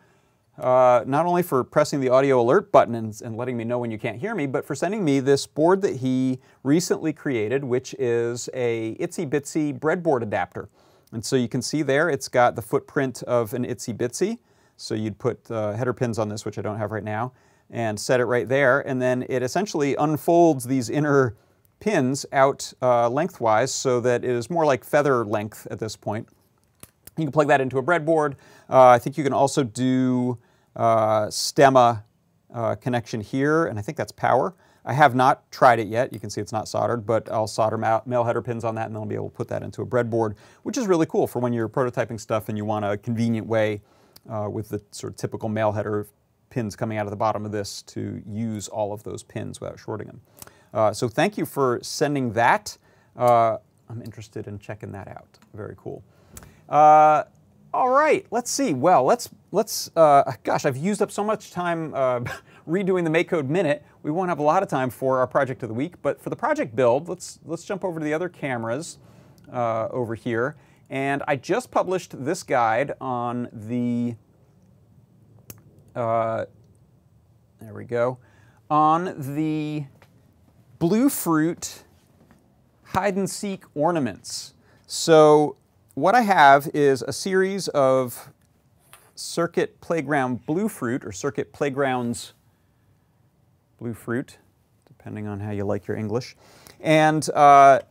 uh, 0.58 1.04
not 1.06 1.26
only 1.26 1.44
for 1.44 1.64
pressing 1.64 2.00
the 2.00 2.10
audio 2.10 2.42
alert 2.42 2.72
button 2.72 2.96
and, 2.96 3.22
and, 3.22 3.36
letting 3.36 3.56
me 3.56 3.64
know 3.64 3.80
when 3.80 3.92
you 3.92 3.98
can't 3.98 4.18
hear 4.18 4.36
me, 4.36 4.46
but 4.46 4.66
for 4.66 4.76
sending 4.76 5.04
me 5.06 5.20
this 5.20 5.48
board 5.48 5.82
that 5.82 5.98
he 5.98 6.40
recently 6.64 7.14
created, 7.14 7.64
which 7.64 7.96
is 7.98 8.50
a 8.54 8.96
itsy 9.00 9.28
bitsy 9.28 9.78
breadboard 9.78 10.22
adapter. 10.22 10.70
And 11.12 11.24
so 11.24 11.36
you 11.36 11.48
can 11.48 11.62
see 11.62 11.82
there, 11.82 12.10
it's 12.10 12.28
got 12.28 12.56
the 12.56 12.62
footprint 12.62 13.24
of 13.24 13.54
an 13.54 13.66
itsy 13.66 13.96
bitsy. 13.96 14.40
So 14.78 14.96
you'd 14.96 15.18
put 15.18 15.50
uh, 15.50 15.74
header 15.74 15.94
pins 15.94 16.20
on 16.20 16.30
this, 16.30 16.46
which 16.46 16.58
I 16.58 16.62
don't 16.62 16.78
have 16.78 16.92
right 16.92 17.04
now 17.04 17.34
and 17.70 18.00
set 18.00 18.20
it 18.20 18.26
right 18.26 18.48
there. 18.48 18.82
And 18.88 19.02
then 19.02 19.26
it 19.30 19.44
essentially 19.44 19.96
unfolds 19.96 20.66
these 20.66 20.90
inner 20.90 21.36
pins 21.80 22.26
out 22.32 22.74
uh, 22.82 23.10
lengthwise 23.10 23.74
so 23.74 24.00
that 24.02 24.24
it 24.24 24.30
is 24.30 24.50
more 24.50 24.66
like 24.66 24.84
feather 24.84 25.26
length 25.26 25.68
at 25.72 25.80
this 25.80 25.96
point. 25.96 26.28
You 27.18 27.26
can 27.26 27.32
plug 27.32 27.48
that 27.48 27.62
into 27.62 27.78
a 27.78 27.84
breadboard. 27.84 28.34
Uh, 28.70 28.88
I 28.88 29.00
think 29.00 29.18
you 29.18 29.24
can 29.24 29.34
also 29.34 29.64
do 29.64 30.38
uh, 30.76 31.28
stemma 31.28 32.04
uh, 32.54 32.76
connection 32.76 33.22
here, 33.22 33.66
and 33.66 33.78
I 33.78 33.82
think 33.82 33.98
that's 33.98 34.12
power. 34.12 34.56
I 34.86 34.94
have 34.94 35.14
not 35.14 35.52
tried 35.52 35.80
it 35.80 35.88
yet. 35.88 36.14
You 36.14 36.20
can 36.20 36.30
see 36.30 36.42
it's 36.42 36.52
not 36.52 36.68
soldered, 36.68 37.06
but 37.06 37.30
I'll 37.32 37.48
solder 37.48 37.78
male 37.78 38.24
header 38.24 38.42
pins 38.42 38.64
on 38.64 38.76
that 38.76 38.88
and 38.88 38.96
then 38.96 39.02
I'll 39.02 39.08
be 39.08 39.16
able 39.16 39.30
to 39.30 39.36
put 39.36 39.48
that 39.50 39.62
into 39.62 39.82
a 39.82 39.86
breadboard, 39.86 40.36
which 40.64 40.78
is 40.78 40.88
really 40.88 41.06
cool 41.06 41.28
for 41.28 41.40
when 41.40 41.54
you're 41.54 41.70
prototyping 41.70 42.20
stuff 42.20 42.50
and 42.50 42.58
you 42.58 42.66
want 42.66 42.86
a 42.86 42.98
convenient 42.98 43.46
way 43.46 43.82
uh, 44.30 44.48
with 44.50 44.70
the 44.70 44.82
sort 44.92 45.14
of 45.14 45.18
typical 45.18 45.50
male 45.50 45.72
header 45.72 46.08
pins 46.50 46.76
coming 46.76 46.98
out 46.98 47.06
of 47.06 47.12
the 47.12 47.18
bottom 47.18 47.46
of 47.46 47.52
this 47.52 47.82
to 47.84 48.22
use 48.26 48.68
all 48.68 48.92
of 48.92 49.04
those 49.04 49.22
pins 49.22 49.62
without 49.62 49.80
shorting 49.80 50.08
them. 50.08 50.22
Uh, 50.74 50.94
so 50.94 51.08
thank 51.08 51.38
you 51.38 51.46
for 51.46 51.80
sending 51.82 52.34
that. 52.34 52.78
Uh, 53.16 53.58
I'm 53.90 54.02
interested 54.02 54.48
in 54.48 54.60
checking 54.60 54.92
that 54.92 55.08
out. 55.08 55.40
Very 55.54 55.76
cool. 55.78 56.04
Uh, 56.68 57.24
all 57.74 57.90
right, 57.90 58.26
let's 58.32 58.52
see. 58.52 58.74
Well, 58.74 59.04
let's 59.04 59.30
let's. 59.52 59.92
Uh, 59.96 60.32
gosh, 60.44 60.66
I've 60.66 60.78
used 60.78 61.02
up 61.02 61.12
so 61.12 61.24
much 61.24 61.52
time 61.52 61.94
uh, 61.94 62.22
redoing 62.68 63.04
the 63.04 63.10
MakeCode 63.10 63.48
minute. 63.48 63.84
We 64.04 64.12
won't 64.12 64.30
have 64.30 64.40
a 64.40 64.44
lot 64.44 64.64
of 64.64 64.70
time 64.70 64.90
for 64.90 65.20
our 65.20 65.28
project 65.28 65.64
of 65.64 65.70
the 65.70 65.76
week, 65.76 66.02
but 66.02 66.22
for 66.22 66.30
the 66.30 66.36
project 66.36 66.76
build, 66.76 67.08
let's 67.10 67.40
let's 67.46 67.64
jump 67.64 67.84
over 67.84 68.00
to 68.00 68.04
the 68.04 68.14
other 68.14 68.30
cameras 68.30 68.98
over 69.52 70.16
here. 70.16 70.56
And 70.92 71.22
I 71.28 71.36
just 71.36 71.70
published 71.70 72.24
this 72.24 72.42
guide 72.42 72.94
on 73.00 73.50
the 73.52 74.16
there 75.94 77.74
we 77.74 77.84
go, 77.84 78.18
on 78.70 79.36
the 79.36 79.84
Bluefruit 80.80 81.84
hide 82.84 83.16
and 83.16 83.30
seek 83.30 83.64
ornaments. 83.76 84.54
So 84.88 85.58
what 85.94 86.16
I 86.16 86.22
have 86.22 86.70
is 86.74 87.02
a 87.02 87.14
series 87.14 87.68
of 87.70 88.30
Circuit 89.16 89.80
Playground 89.82 90.46
Bluefruit 90.46 91.06
or 91.06 91.12
Circuit 91.12 91.52
Playgrounds 91.52 92.34
Bluefruit, 93.80 94.38
depending 94.88 95.28
on 95.28 95.40
how 95.42 95.52
you 95.52 95.66
like 95.66 95.88
your 95.88 95.98
English. 95.98 96.36
And 96.80 97.30
uh, 97.32 97.82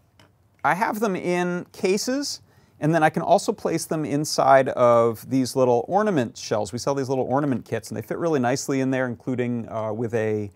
I 0.64 0.74
have 0.74 1.01
them 1.01 1.14
in 1.14 1.66
cases 1.72 2.40
and 2.81 2.94
then 2.94 3.03
I 3.03 3.11
can 3.11 3.22
also 3.22 3.53
place 3.53 3.85
them 3.87 4.05
inside 4.05 4.68
of 4.70 5.29
these 5.29 5.57
little 5.57 5.85
ornament 5.88 6.37
shells. 6.37 6.72
We 6.72 6.79
sell 6.79 6.94
these 6.94 7.09
little 7.09 7.24
ornament 7.24 7.64
kits, 7.64 7.88
and 7.88 7.96
they 7.96 8.03
fit 8.03 8.18
really 8.18 8.38
nicely 8.38 8.81
in 8.81 8.90
there, 8.90 9.07
including 9.07 9.68
uh, 9.68 9.92
with 9.92 10.14
a, 10.14 10.51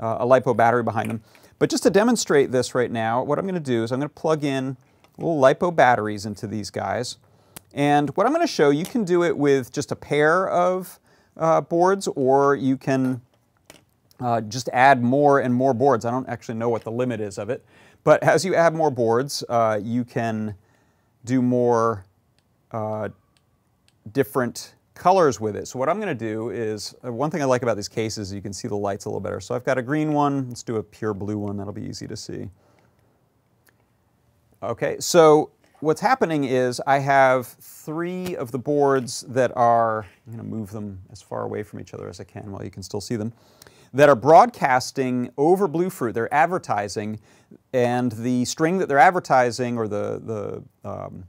uh, 0.00 0.16
a 0.20 0.26
LiPo 0.26 0.56
battery 0.56 0.82
behind 0.82 1.10
them. 1.10 1.22
But 1.58 1.70
just 1.70 1.82
to 1.84 1.90
demonstrate 1.90 2.52
this 2.52 2.74
right 2.74 2.90
now, 2.90 3.22
what 3.22 3.38
I'm 3.38 3.44
going 3.44 3.54
to 3.54 3.60
do 3.60 3.82
is 3.82 3.92
I'm 3.92 3.98
going 3.98 4.08
to 4.08 4.14
plug 4.14 4.44
in 4.44 4.76
little 5.16 5.40
LiPo 5.40 5.74
batteries 5.74 6.26
into 6.26 6.46
these 6.46 6.70
guys. 6.70 7.16
And 7.72 8.10
what 8.16 8.26
I'm 8.26 8.32
going 8.32 8.46
to 8.46 8.52
show, 8.52 8.70
you 8.70 8.84
can 8.84 9.04
do 9.04 9.22
it 9.22 9.36
with 9.36 9.72
just 9.72 9.92
a 9.92 9.96
pair 9.96 10.48
of 10.48 10.98
uh, 11.36 11.60
boards, 11.60 12.08
or 12.08 12.54
you 12.54 12.76
can 12.76 13.20
uh, 14.20 14.40
just 14.42 14.68
add 14.72 15.02
more 15.02 15.40
and 15.40 15.54
more 15.54 15.74
boards. 15.74 16.04
I 16.04 16.10
don't 16.10 16.28
actually 16.28 16.56
know 16.56 16.68
what 16.68 16.84
the 16.84 16.90
limit 16.90 17.20
is 17.20 17.38
of 17.38 17.50
it. 17.50 17.64
But 18.04 18.22
as 18.22 18.44
you 18.44 18.54
add 18.54 18.74
more 18.74 18.90
boards, 18.90 19.42
uh, 19.48 19.80
you 19.82 20.04
can 20.04 20.54
do 21.24 21.42
more 21.42 22.04
uh, 22.70 23.08
different 24.12 24.74
colors 24.96 25.40
with 25.40 25.54
it. 25.54 25.68
So 25.68 25.78
what 25.78 25.88
I'm 25.88 26.00
going 26.00 26.08
to 26.08 26.14
do 26.14 26.50
is, 26.50 26.94
uh, 27.04 27.12
one 27.12 27.30
thing 27.30 27.42
I 27.42 27.44
like 27.44 27.62
about 27.62 27.76
these 27.76 27.88
cases, 27.88 28.28
is 28.28 28.34
you 28.34 28.42
can 28.42 28.52
see 28.52 28.66
the 28.66 28.76
lights 28.76 29.04
a 29.04 29.08
little 29.08 29.20
better. 29.20 29.40
So 29.40 29.54
I've 29.54 29.64
got 29.64 29.78
a 29.78 29.82
green 29.82 30.12
one. 30.12 30.48
Let's 30.48 30.62
do 30.62 30.76
a 30.76 30.82
pure 30.82 31.14
blue 31.14 31.38
one. 31.38 31.56
That'll 31.56 31.72
be 31.72 31.86
easy 31.86 32.06
to 32.08 32.16
see. 32.16 32.50
Okay, 34.62 34.96
so 34.98 35.50
what's 35.80 36.00
happening 36.00 36.44
is 36.44 36.80
I 36.86 36.98
have 36.98 37.46
three 37.46 38.34
of 38.36 38.50
the 38.50 38.58
boards 38.58 39.20
that 39.28 39.52
are, 39.54 40.06
I'm 40.26 40.32
going 40.32 40.38
to 40.38 40.56
move 40.56 40.72
them 40.72 41.00
as 41.12 41.20
far 41.20 41.42
away 41.42 41.62
from 41.62 41.78
each 41.78 41.94
other 41.94 42.08
as 42.08 42.18
I 42.18 42.24
can 42.24 42.50
while 42.50 42.64
you 42.64 42.70
can 42.70 42.82
still 42.82 43.00
see 43.00 43.16
them, 43.16 43.32
that 43.92 44.08
are 44.08 44.16
broadcasting 44.16 45.30
over 45.36 45.68
Bluefruit. 45.68 46.14
They're 46.14 46.32
advertising 46.34 47.20
and 47.72 48.12
the 48.12 48.44
string 48.46 48.78
that 48.78 48.88
they're 48.88 48.98
advertising 48.98 49.78
or 49.78 49.86
the, 49.86 50.62
the 50.82 50.88
um, 50.88 51.24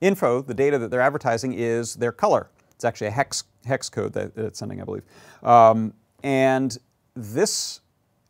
info, 0.00 0.42
the 0.42 0.54
data 0.54 0.78
that 0.78 0.90
they're 0.90 1.00
advertising 1.00 1.52
is 1.52 1.94
their 1.94 2.12
color. 2.12 2.48
It's 2.74 2.84
actually 2.84 3.08
a 3.08 3.12
hex, 3.12 3.44
hex 3.64 3.88
code 3.88 4.12
that, 4.14 4.36
it's 4.36 4.58
sending, 4.58 4.80
I 4.80 4.84
believe. 4.84 5.04
Um, 5.42 5.94
and 6.22 6.76
this 7.14 7.80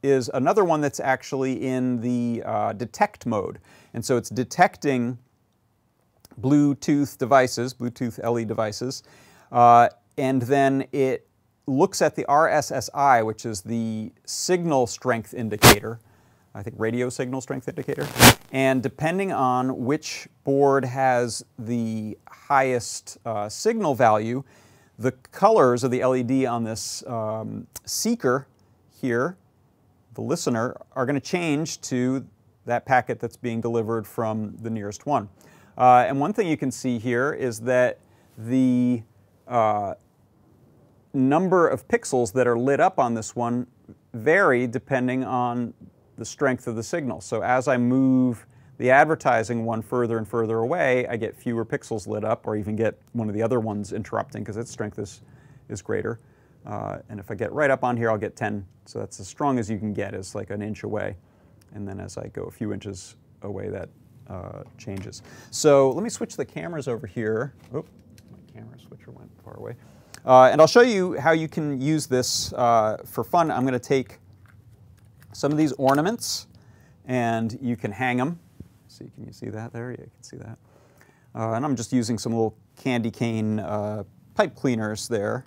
is 0.03 0.31
another 0.35 0.65
one 0.65 0.81
that's 0.81 1.01
actually 1.01 1.67
in 1.67 2.01
the 2.01 2.43
uh, 2.45 2.73
detect 2.75 3.25
mode. 3.25 3.59
And 3.95 4.05
so 4.05 4.17
it's 4.17 4.29
detecting 4.29 5.19
Bluetooth 6.41 7.17
devices, 7.17 7.73
Bluetooth 7.73 8.23
LE 8.23 8.45
devices, 8.45 9.03
uh, 9.53 9.89
and 10.19 10.43
then 10.43 10.87
it 10.93 11.27
looks 11.67 12.03
at 12.03 12.15
the 12.17 12.25
RSSI, 12.29 13.25
which 13.25 13.47
is 13.47 13.63
the 13.63 14.13
signal 14.27 14.87
strength 14.87 15.33
indicator, 15.33 16.01
I 16.55 16.63
think 16.63 16.77
radio 16.79 17.09
signal 17.09 17.41
strength 17.41 17.69
indicator. 17.69 18.07
And 18.53 18.83
depending 18.83 19.33
on 19.33 19.85
which 19.85 20.29
board 20.45 20.85
has 20.85 21.45
the 21.59 22.17
highest 22.29 23.19
uh, 23.25 23.49
signal 23.49 23.95
value, 23.95 24.45
the 24.99 25.13
colors 25.13 25.83
of 25.83 25.91
the 25.91 26.05
LED 26.05 26.45
on 26.45 26.65
this 26.65 27.05
um, 27.07 27.67
seeker 27.85 28.47
here, 29.01 29.37
the 30.15 30.21
listener, 30.21 30.77
are 30.93 31.05
going 31.05 31.15
to 31.15 31.27
change 31.27 31.81
to 31.83 32.25
that 32.67 32.87
packet 32.87 33.19
that's 33.19 33.37
being 33.37 33.61
delivered 33.61 34.07
from 34.07 34.57
the 34.63 34.71
nearest 34.71 35.07
one. 35.07 35.29
Uh, 35.77 36.05
and 36.07 36.21
one 36.21 36.33
thing 36.33 36.47
you 36.47 36.57
can 36.57 36.71
see 36.71 36.99
here 36.99 37.33
is 37.33 37.61
that 37.61 37.99
the 38.39 39.03
uh, 39.49 39.95
number 41.13 41.69
of 41.69 41.87
pixels 41.89 42.33
that 42.33 42.47
are 42.47 42.59
lit 42.59 42.81
up 42.81 42.99
on 42.99 43.15
this 43.15 43.35
one 43.35 43.67
vary 44.13 44.67
depending 44.67 45.25
on 45.25 45.75
the 46.17 46.25
strength 46.25 46.67
of 46.67 46.77
the 46.77 46.83
signal. 46.83 47.21
So 47.21 47.43
as 47.43 47.69
I 47.69 47.77
move 47.77 48.47
the 48.79 48.91
advertising 48.91 49.65
one 49.65 49.83
further 49.83 50.19
and 50.19 50.27
further 50.27 50.59
away, 50.59 51.07
I 51.07 51.17
get 51.17 51.37
fewer 51.37 51.65
pixels 51.65 52.07
lit 52.07 52.25
up 52.25 52.47
or 52.47 52.57
even 52.57 52.77
get 52.77 52.99
one 53.13 53.29
of 53.29 53.35
the 53.35 53.43
other 53.43 53.61
ones 53.61 53.93
interrupting 53.93 54.43
because 54.43 54.57
its 54.57 54.71
strength 54.71 54.99
is, 54.99 55.23
is 55.69 55.83
greater. 55.83 56.21
Uh, 56.67 56.99
and 57.09 57.21
if 57.21 57.31
I 57.31 57.35
get 57.35 57.53
right 57.53 57.71
up 57.71 57.85
on 57.85 57.97
here, 57.97 58.11
I'll 58.11 58.19
get 58.19 58.37
10. 58.37 58.67
So 58.87 58.99
that's 58.99 59.21
as 59.21 59.29
strong 59.29 59.59
as 59.59 59.71
you 59.71 59.79
can 59.79 59.93
get, 59.93 60.15
is 60.15 60.35
like 60.35 60.51
an 60.51 60.63
inch 60.63 60.83
away. 60.83 61.17
And 61.75 61.87
then 61.87 62.01
as 62.01 62.17
I 62.17 62.29
go 62.29 62.45
a 62.45 62.51
few 62.51 62.73
inches 62.73 63.17
away, 63.43 63.69
that 63.69 63.89
uh, 64.29 64.63
changes. 64.79 65.23
So 65.51 65.91
let 65.91 66.03
me 66.03 66.11
switch 66.11 66.37
the 66.37 66.45
cameras 66.45 66.89
over 66.89 67.07
here. 67.07 67.55
My 68.31 68.39
camera 68.53 68.79
switcher 68.81 69.11
went 69.11 69.31
far 69.45 69.55
away. 69.57 69.75
Uh, 70.25 70.49
and 70.51 70.61
I'll 70.61 70.67
show 70.67 70.81
you 70.81 71.19
how 71.19 71.33
you 71.33 71.49
can 71.49 71.81
use 71.81 72.07
this 72.07 72.53
uh, 72.55 72.99
for 73.05 73.25
fun. 73.25 73.51
I'm 73.51 73.63
going 73.63 73.75
to 73.75 73.79
take 73.79 74.19
some 75.35 75.53
of 75.53 75.59
these 75.59 75.73
ornaments 75.73 76.47
and 77.07 77.59
you 77.61 77.77
can 77.77 77.93
hang 77.93 78.17
them. 78.17 78.39
See, 78.89 79.11
can 79.15 79.27
you 79.27 79.33
see 79.33 79.51
that 79.51 79.73
there? 79.73 79.91
Yeah, 79.91 80.01
you 80.01 80.11
can 80.15 80.23
see 80.23 80.37
that. 80.39 80.59
Uh, 81.35 81.53
and 81.53 81.65
I'm 81.65 81.77
just 81.77 81.93
using 81.93 82.17
some 82.17 82.33
little 82.33 82.57
candy 82.77 83.11
cane 83.11 83.59
uh, 83.59 84.05
pipe 84.35 84.55
cleaners 84.55 85.09
there. 85.09 85.45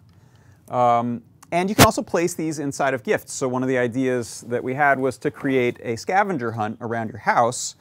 Um, 0.70 1.24
and 1.52 1.70
you 1.70 1.76
can 1.76 1.86
also 1.86 2.02
place 2.02 2.34
these 2.34 2.60
inside 2.60 2.94
of 2.94 3.04
gifts. 3.04 3.32
So 3.34 3.48
one 3.48 3.64
of 3.64 3.70
the 3.70 3.78
ideas 3.78 4.42
that 4.50 4.64
we 4.64 4.74
had 4.74 5.00
was 5.00 5.18
to 5.20 5.32
create 5.32 5.80
a 5.82 5.96
scavenger 5.96 6.52
hunt 6.52 6.78
around 6.82 7.10
your 7.10 7.20
house 7.20 7.76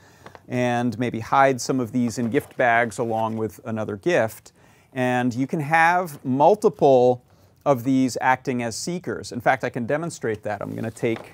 and 0.46 0.96
maybe 1.00 1.18
hide 1.18 1.60
some 1.60 1.80
of 1.80 1.90
these 1.90 2.18
in 2.18 2.30
gift 2.30 2.56
bags 2.56 2.98
along 2.98 3.36
with 3.36 3.58
another 3.64 3.96
gift. 3.96 4.52
And 4.92 5.34
you 5.34 5.48
can 5.48 5.60
have 5.60 6.24
multiple 6.24 7.24
of 7.64 7.82
these 7.82 8.16
acting 8.20 8.62
as 8.62 8.76
seekers. 8.76 9.32
In 9.32 9.40
fact, 9.40 9.64
I 9.64 9.70
can 9.70 9.84
demonstrate 9.84 10.44
that. 10.44 10.62
I'm 10.62 10.70
going 10.70 10.84
to 10.84 10.90
take 10.90 11.32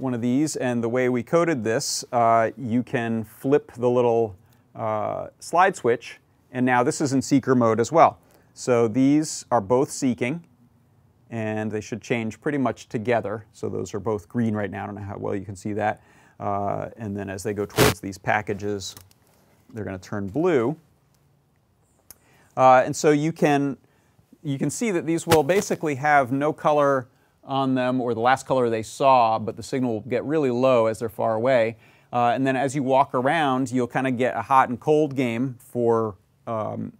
one 0.00 0.14
of 0.14 0.20
these, 0.20 0.56
and 0.56 0.82
the 0.82 0.88
way 0.88 1.08
we 1.08 1.22
coded 1.22 1.62
this, 1.62 2.04
uh, 2.12 2.50
you 2.56 2.82
can 2.82 3.24
flip 3.24 3.72
the 3.76 3.88
little 3.88 4.34
uh, 4.74 5.28
slide 5.38 5.76
switch, 5.76 6.18
and 6.50 6.64
now 6.64 6.82
this 6.82 7.00
is 7.00 7.12
in 7.12 7.20
seeker 7.20 7.54
mode 7.54 7.78
as 7.78 7.92
well. 7.92 8.18
So 8.54 8.88
these 8.88 9.44
are 9.50 9.60
both 9.60 9.90
seeking, 9.90 10.44
and 11.30 11.70
they 11.70 11.80
should 11.80 12.00
change 12.00 12.40
pretty 12.40 12.58
much 12.58 12.88
together. 12.88 13.44
So 13.52 13.68
those 13.68 13.94
are 13.94 14.00
both 14.00 14.28
green 14.28 14.54
right 14.54 14.70
now. 14.70 14.84
I 14.84 14.86
don't 14.86 14.96
know 14.96 15.02
how 15.02 15.16
well 15.18 15.36
you 15.36 15.44
can 15.44 15.56
see 15.56 15.74
that. 15.74 16.02
Uh, 16.40 16.88
and 16.96 17.16
then 17.16 17.28
as 17.28 17.42
they 17.42 17.52
go 17.52 17.66
towards 17.66 18.00
these 18.00 18.18
packages, 18.18 18.96
they're 19.72 19.84
going 19.84 19.98
to 19.98 20.08
turn 20.08 20.26
blue. 20.28 20.76
Uh, 22.56 22.82
and 22.84 22.96
so 22.96 23.10
you 23.10 23.32
can, 23.32 23.76
you 24.42 24.58
can 24.58 24.70
see 24.70 24.90
that 24.90 25.06
these 25.06 25.26
will 25.26 25.42
basically 25.42 25.96
have 25.96 26.32
no 26.32 26.52
color 26.52 27.06
on 27.44 27.74
them 27.74 28.00
or 28.00 28.14
the 28.14 28.20
last 28.20 28.46
color 28.46 28.70
they 28.70 28.82
saw, 28.82 29.38
but 29.38 29.56
the 29.56 29.62
signal 29.62 29.94
will 29.94 30.00
get 30.02 30.24
really 30.24 30.50
low 30.50 30.86
as 30.86 30.98
they're 30.98 31.08
far 31.08 31.34
away. 31.34 31.76
Uh, 32.12 32.32
and 32.34 32.46
then 32.46 32.56
as 32.56 32.74
you 32.74 32.82
walk 32.82 33.14
around, 33.14 33.70
you'll 33.70 33.86
kind 33.86 34.06
of 34.06 34.16
get 34.16 34.36
a 34.36 34.42
hot 34.42 34.68
and 34.68 34.80
cold 34.80 35.14
game 35.14 35.56
for 35.58 36.16
um, 36.46 36.92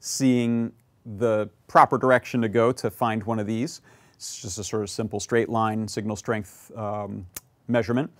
seeing 0.00 0.72
the 1.16 1.48
proper 1.66 1.98
direction 1.98 2.40
to 2.42 2.48
go 2.48 2.72
to 2.72 2.90
find 2.90 3.22
one 3.24 3.38
of 3.38 3.46
these. 3.46 3.80
It's 4.14 4.40
just 4.40 4.58
a 4.58 4.64
sort 4.64 4.82
of 4.82 4.90
simple 4.90 5.20
straight 5.20 5.48
line 5.48 5.88
signal 5.88 6.16
strength 6.16 6.70
um, 6.76 7.26
measurement. 7.68 8.10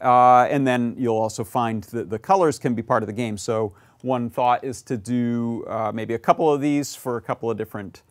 Uh, 0.00 0.46
and 0.50 0.66
then 0.66 0.94
you'll 0.98 1.16
also 1.16 1.44
find 1.44 1.84
that 1.84 2.08
the 2.08 2.18
colors 2.18 2.58
can 2.58 2.74
be 2.74 2.82
part 2.82 3.02
of 3.02 3.06
the 3.06 3.12
game. 3.12 3.36
So 3.36 3.74
one 4.00 4.30
thought 4.30 4.64
is 4.64 4.82
to 4.82 4.96
do 4.96 5.64
uh, 5.66 5.92
maybe 5.94 6.14
a 6.14 6.18
couple 6.18 6.50
of 6.50 6.60
these 6.60 6.94
for 6.94 7.18
a 7.18 7.22
couple 7.22 7.50
of 7.50 7.58
different 7.58 8.02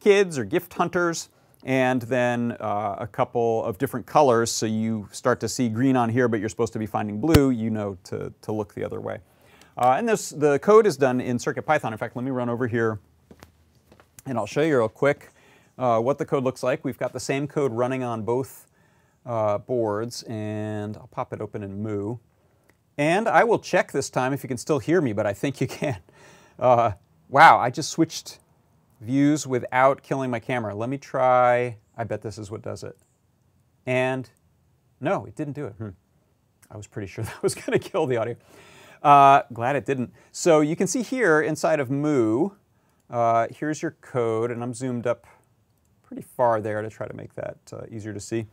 kids 0.00 0.38
or 0.38 0.44
gift 0.44 0.74
hunters, 0.74 1.28
and 1.66 2.02
then 2.02 2.56
uh, 2.60 2.94
a 3.00 3.06
couple 3.08 3.64
of 3.64 3.76
different 3.76 4.06
colors. 4.06 4.52
So 4.52 4.66
you 4.66 5.08
start 5.10 5.40
to 5.40 5.48
see 5.48 5.68
green 5.68 5.96
on 5.96 6.08
here, 6.08 6.28
but 6.28 6.38
you're 6.38 6.48
supposed 6.48 6.72
to 6.74 6.78
be 6.78 6.86
finding 6.86 7.20
blue, 7.20 7.50
you 7.50 7.70
know 7.70 7.98
to, 8.04 8.32
to 8.42 8.52
look 8.52 8.72
the 8.74 8.84
other 8.84 9.00
way. 9.00 9.18
Uh, 9.76 9.96
and 9.98 10.08
this, 10.08 10.30
the 10.30 10.60
code 10.60 10.86
is 10.86 10.96
done 10.96 11.20
in 11.20 11.38
CircuitPython. 11.38 11.90
In 11.90 11.98
fact, 11.98 12.14
let 12.14 12.24
me 12.24 12.30
run 12.30 12.48
over 12.48 12.68
here 12.68 13.00
and 14.26 14.38
I'll 14.38 14.46
show 14.46 14.62
you 14.62 14.78
real 14.78 14.88
quick 14.88 15.32
uh, 15.76 16.00
what 16.00 16.18
the 16.18 16.24
code 16.24 16.44
looks 16.44 16.62
like. 16.62 16.84
We've 16.84 16.98
got 16.98 17.12
the 17.12 17.20
same 17.20 17.46
code 17.46 17.72
running 17.72 18.02
on 18.02 18.22
both 18.22 18.68
uh, 19.24 19.58
boards, 19.58 20.22
and 20.24 20.96
I'll 20.96 21.08
pop 21.08 21.32
it 21.32 21.40
open 21.40 21.64
in 21.64 21.82
Mu. 21.82 22.16
And 22.96 23.28
I 23.28 23.44
will 23.44 23.58
check 23.58 23.92
this 23.92 24.08
time 24.08 24.32
if 24.32 24.42
you 24.42 24.48
can 24.48 24.56
still 24.56 24.78
hear 24.78 25.00
me, 25.00 25.12
but 25.12 25.26
I 25.26 25.32
think 25.32 25.60
you 25.60 25.66
can. 25.66 25.98
Uh, 26.58 26.92
wow, 27.28 27.58
I 27.58 27.70
just 27.70 27.90
switched 27.90 28.38
views 29.00 29.46
without 29.46 30.02
killing 30.02 30.30
my 30.30 30.40
camera. 30.40 30.74
Let 30.74 30.88
me 30.88 30.98
try, 30.98 31.76
I 31.96 32.04
bet 32.04 32.22
this 32.22 32.38
is 32.38 32.50
what 32.50 32.62
does 32.62 32.82
it. 32.82 32.96
And 33.84 34.28
no, 35.00 35.26
it 35.26 35.36
didn't 35.36 35.54
do 35.54 35.66
it. 35.66 35.74
Hmm. 35.74 35.90
I 36.70 36.76
was 36.76 36.86
pretty 36.86 37.08
sure 37.08 37.24
that 37.24 37.42
was 37.42 37.54
going 37.54 37.78
to 37.78 37.78
kill 37.78 38.06
the 38.06 38.16
audio. 38.16 38.36
Uh, 39.02 39.42
glad 39.52 39.76
it 39.76 39.86
didn't. 39.86 40.12
So 40.32 40.60
you 40.60 40.76
can 40.76 40.86
see 40.86 41.02
here 41.02 41.40
inside 41.40 41.80
of 41.80 41.90
Mu, 41.90 42.50
uh, 43.10 43.46
here's 43.50 43.82
your 43.82 43.92
code, 44.00 44.50
and 44.50 44.62
I'm 44.62 44.74
zoomed 44.74 45.06
up 45.06 45.26
pretty 46.02 46.22
far 46.22 46.60
there 46.60 46.82
to 46.82 46.88
try 46.88 47.06
to 47.06 47.14
make 47.14 47.34
that 47.34 47.58
uh, 47.72 47.82
easier 47.90 48.12
to 48.12 48.20
see. 48.20 48.46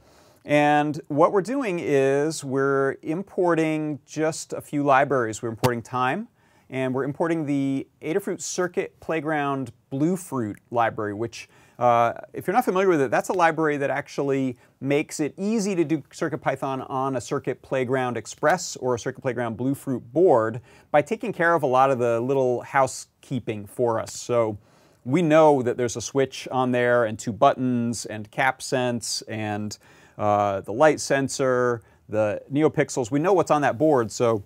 And 0.45 0.99
what 1.07 1.31
we're 1.31 1.41
doing 1.41 1.79
is 1.79 2.43
we're 2.43 2.97
importing 3.01 3.99
just 4.05 4.53
a 4.53 4.61
few 4.61 4.83
libraries. 4.83 5.41
We're 5.41 5.49
importing 5.49 5.81
time, 5.81 6.27
and 6.73 6.91
we're 6.91 7.03
importing 7.03 7.45
the 7.45 7.87
Adafruit 8.01 8.41
Circuit 8.41 8.99
Playground 8.99 9.71
Bluefruit 9.91 10.57
library, 10.71 11.13
which 11.13 11.47
uh, 11.77 12.13
if 12.33 12.47
you're 12.47 12.53
not 12.53 12.65
familiar 12.65 12.87
with 12.87 12.99
it, 12.99 13.11
that's 13.11 13.29
a 13.29 13.33
library 13.33 13.77
that 13.77 13.91
actually 13.91 14.57
makes 14.81 15.19
it 15.19 15.35
easy 15.37 15.75
to 15.75 15.83
do 15.83 15.99
CircuitPython 15.99 16.89
on 16.89 17.15
a 17.15 17.21
Circuit 17.21 17.61
Playground 17.61 18.17
Express 18.17 18.75
or 18.77 18.95
a 18.95 18.99
Circuit 18.99 19.21
Playground 19.21 19.55
Bluefruit 19.55 20.01
board 20.13 20.61
by 20.89 21.03
taking 21.03 21.31
care 21.31 21.53
of 21.53 21.61
a 21.61 21.67
lot 21.67 21.91
of 21.91 21.99
the 21.99 22.19
little 22.19 22.61
housekeeping 22.61 23.67
for 23.67 23.99
us. 23.99 24.13
So 24.13 24.57
we 25.05 25.21
know 25.21 25.61
that 25.61 25.77
there's 25.77 25.95
a 25.95 26.01
switch 26.01 26.47
on 26.49 26.71
there 26.71 27.05
and 27.05 27.19
two 27.19 27.33
buttons 27.33 28.07
and 28.07 28.31
cap 28.31 28.63
sense 28.63 29.21
and 29.23 29.77
uh, 30.17 30.61
the 30.61 30.73
light 30.73 30.99
sensor, 30.99 31.83
the 32.09 32.41
NeoPixels. 32.51 33.11
We 33.11 33.19
know 33.19 33.33
what's 33.33 33.51
on 33.51 33.61
that 33.61 33.77
board, 33.77 34.11
so 34.11 34.43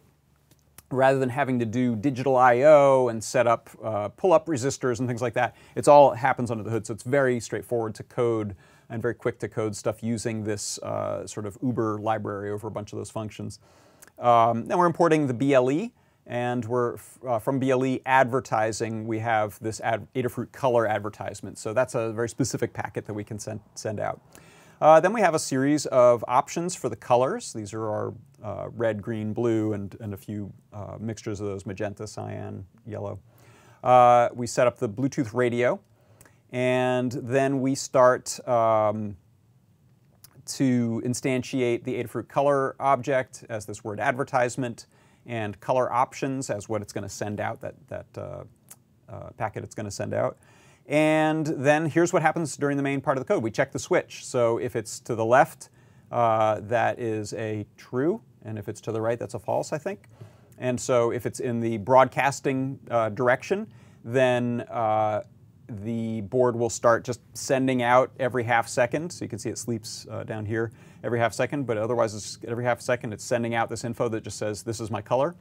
rather 0.90 1.20
than 1.20 1.30
having 1.30 1.60
to 1.60 1.66
do 1.66 1.96
digital 1.96 2.38
I.O. 2.38 3.10
and 3.10 3.24
set 3.24 3.48
up 3.48 3.70
uh, 3.84 4.08
pull-up 4.10 4.46
resistors 4.46 5.00
and 5.00 5.08
things 5.08 5.22
like 5.22 5.34
that. 5.34 5.56
It's 5.76 5.88
all 5.88 6.12
happens 6.12 6.52
under 6.52 6.64
the 6.64 6.70
hood, 6.70 6.86
so 6.86 6.94
it's 6.94 7.04
very 7.04 7.40
straightforward 7.40 7.96
to 7.96 8.04
code 8.04 8.56
and 8.90 9.02
very 9.02 9.16
quick 9.16 9.38
to 9.40 9.50
code 9.50 9.76
stuff 9.76 10.02
using 10.02 10.44
this 10.44 10.80
uh, 10.80 11.28
sort 11.28 11.46
of 11.46 11.58
Uber 11.62 12.00
library 12.00 12.52
over 12.52 12.68
a 12.68 12.72
bunch 12.72 12.94
of 12.94 12.98
those 12.98 13.10
functions. 13.10 13.60
Um, 14.18 14.66
then 14.66 14.78
we're 14.78 14.86
importing 14.86 15.28
the 15.28 15.34
BLE, 15.34 15.92
and 16.26 16.66
we're 16.66 16.98
uh, 17.26 17.40
from 17.40 17.60
BLE 17.60 18.00
advertising, 18.06 19.08
we 19.08 19.20
have 19.20 19.60
this 19.60 19.80
ad 19.82 20.08
Adafruit 20.16 20.52
color 20.52 20.88
advertisement. 20.88 21.58
So 21.58 21.74
that's 21.74 21.96
a 21.96 22.12
very 22.12 22.30
specific 22.30 22.74
packet 22.74 23.06
that 23.06 23.14
we 23.14 23.24
can 23.24 23.40
send, 23.40 23.60
send 23.76 24.00
out. 24.00 24.22
Uh, 24.80 25.00
then 25.00 25.12
we 25.12 25.22
have 25.22 25.34
a 25.34 25.40
series 25.40 25.86
of 25.88 26.24
options 26.28 26.76
for 26.76 26.90
the 26.90 26.96
colors. 26.96 27.54
These 27.54 27.74
are 27.74 27.88
our 27.88 28.14
uh, 28.48 28.70
red, 28.76 29.02
green, 29.02 29.34
blue, 29.34 29.74
and, 29.74 29.98
and 30.00 30.14
a 30.14 30.18
few 30.18 30.52
uh, 30.72 30.96
mixtures 31.00 31.42
of 31.42 31.48
those 31.48 31.66
magenta, 31.66 32.08
cyan, 32.08 32.66
yellow. 32.86 33.20
Uh, 33.84 34.30
we 34.34 34.48
set 34.48 34.68
up 34.68 34.78
the 34.78 34.88
Bluetooth 34.88 35.34
radio, 35.34 35.80
and 36.54 37.12
then 37.12 37.60
we 37.60 37.76
start 37.76 38.40
um, 38.48 39.18
to 40.46 41.02
instantiate 41.06 41.84
the 41.84 42.02
Adafruit 42.02 42.30
color 42.30 42.76
object 42.80 43.44
as 43.50 43.66
this 43.66 43.84
word 43.84 44.00
advertisement, 44.00 44.86
and 45.26 45.60
color 45.60 45.92
options 45.92 46.50
as 46.50 46.70
what 46.70 46.82
it's 46.82 46.94
going 46.94 47.04
to 47.04 47.10
send 47.10 47.42
out, 47.42 47.60
that, 47.60 47.76
that 47.90 48.06
uh, 48.18 48.44
uh, 49.10 49.30
packet 49.38 49.62
it's 49.62 49.76
going 49.76 49.86
to 49.86 49.92
send 49.92 50.14
out. 50.14 50.38
And 50.86 51.46
then 51.46 51.88
here's 51.88 52.14
what 52.14 52.22
happens 52.22 52.56
during 52.56 52.78
the 52.78 52.84
main 52.84 53.02
part 53.02 53.18
of 53.18 53.26
the 53.26 53.34
code. 53.34 53.44
We 53.44 53.52
check 53.52 53.74
the 53.74 53.80
switch. 53.80 54.26
So 54.26 54.58
if 54.58 54.78
it's 54.78 55.02
to 55.02 55.16
the 55.16 55.26
left, 55.26 55.68
uh, 56.10 56.62
that 56.62 56.98
is 56.98 57.34
a 57.34 57.66
true, 57.76 58.22
and 58.48 58.58
if 58.58 58.68
it's 58.68 58.82
to 58.82 58.92
the 58.92 59.02
right, 59.02 59.20
that's 59.20 59.34
a 59.34 59.40
false, 59.40 59.74
I 59.74 59.78
think. 59.78 60.08
And 60.58 60.80
so 60.80 61.12
if 61.12 61.26
it's 61.26 61.40
in 61.40 61.60
the 61.60 61.78
broadcasting 61.78 62.80
uh, 62.90 63.10
direction, 63.10 63.68
then 64.04 64.62
uh, 64.72 65.24
the 65.70 66.22
board 66.22 66.56
will 66.56 66.70
start 66.70 67.04
just 67.04 67.20
sending 67.34 67.84
out 67.84 68.12
every 68.20 68.44
half 68.44 68.68
second. 68.68 69.12
So 69.12 69.26
you 69.26 69.30
can 69.30 69.38
see 69.38 69.50
it 69.50 69.58
sleeps 69.58 70.08
uh, 70.10 70.24
down 70.24 70.46
here 70.46 70.72
every 71.04 71.20
half 71.20 71.34
second, 71.34 71.68
but 71.68 71.78
otherwise 71.78 72.40
every 72.48 72.64
half 72.64 72.82
second 72.82 73.14
it's 73.14 73.24
sending 73.24 73.54
out 73.54 73.70
this 73.70 73.84
info 73.84 74.08
that 74.10 74.24
just 74.24 74.38
says 74.38 74.64
this 74.64 74.80
is 74.80 74.90
my 74.90 75.02
color. 75.02 75.36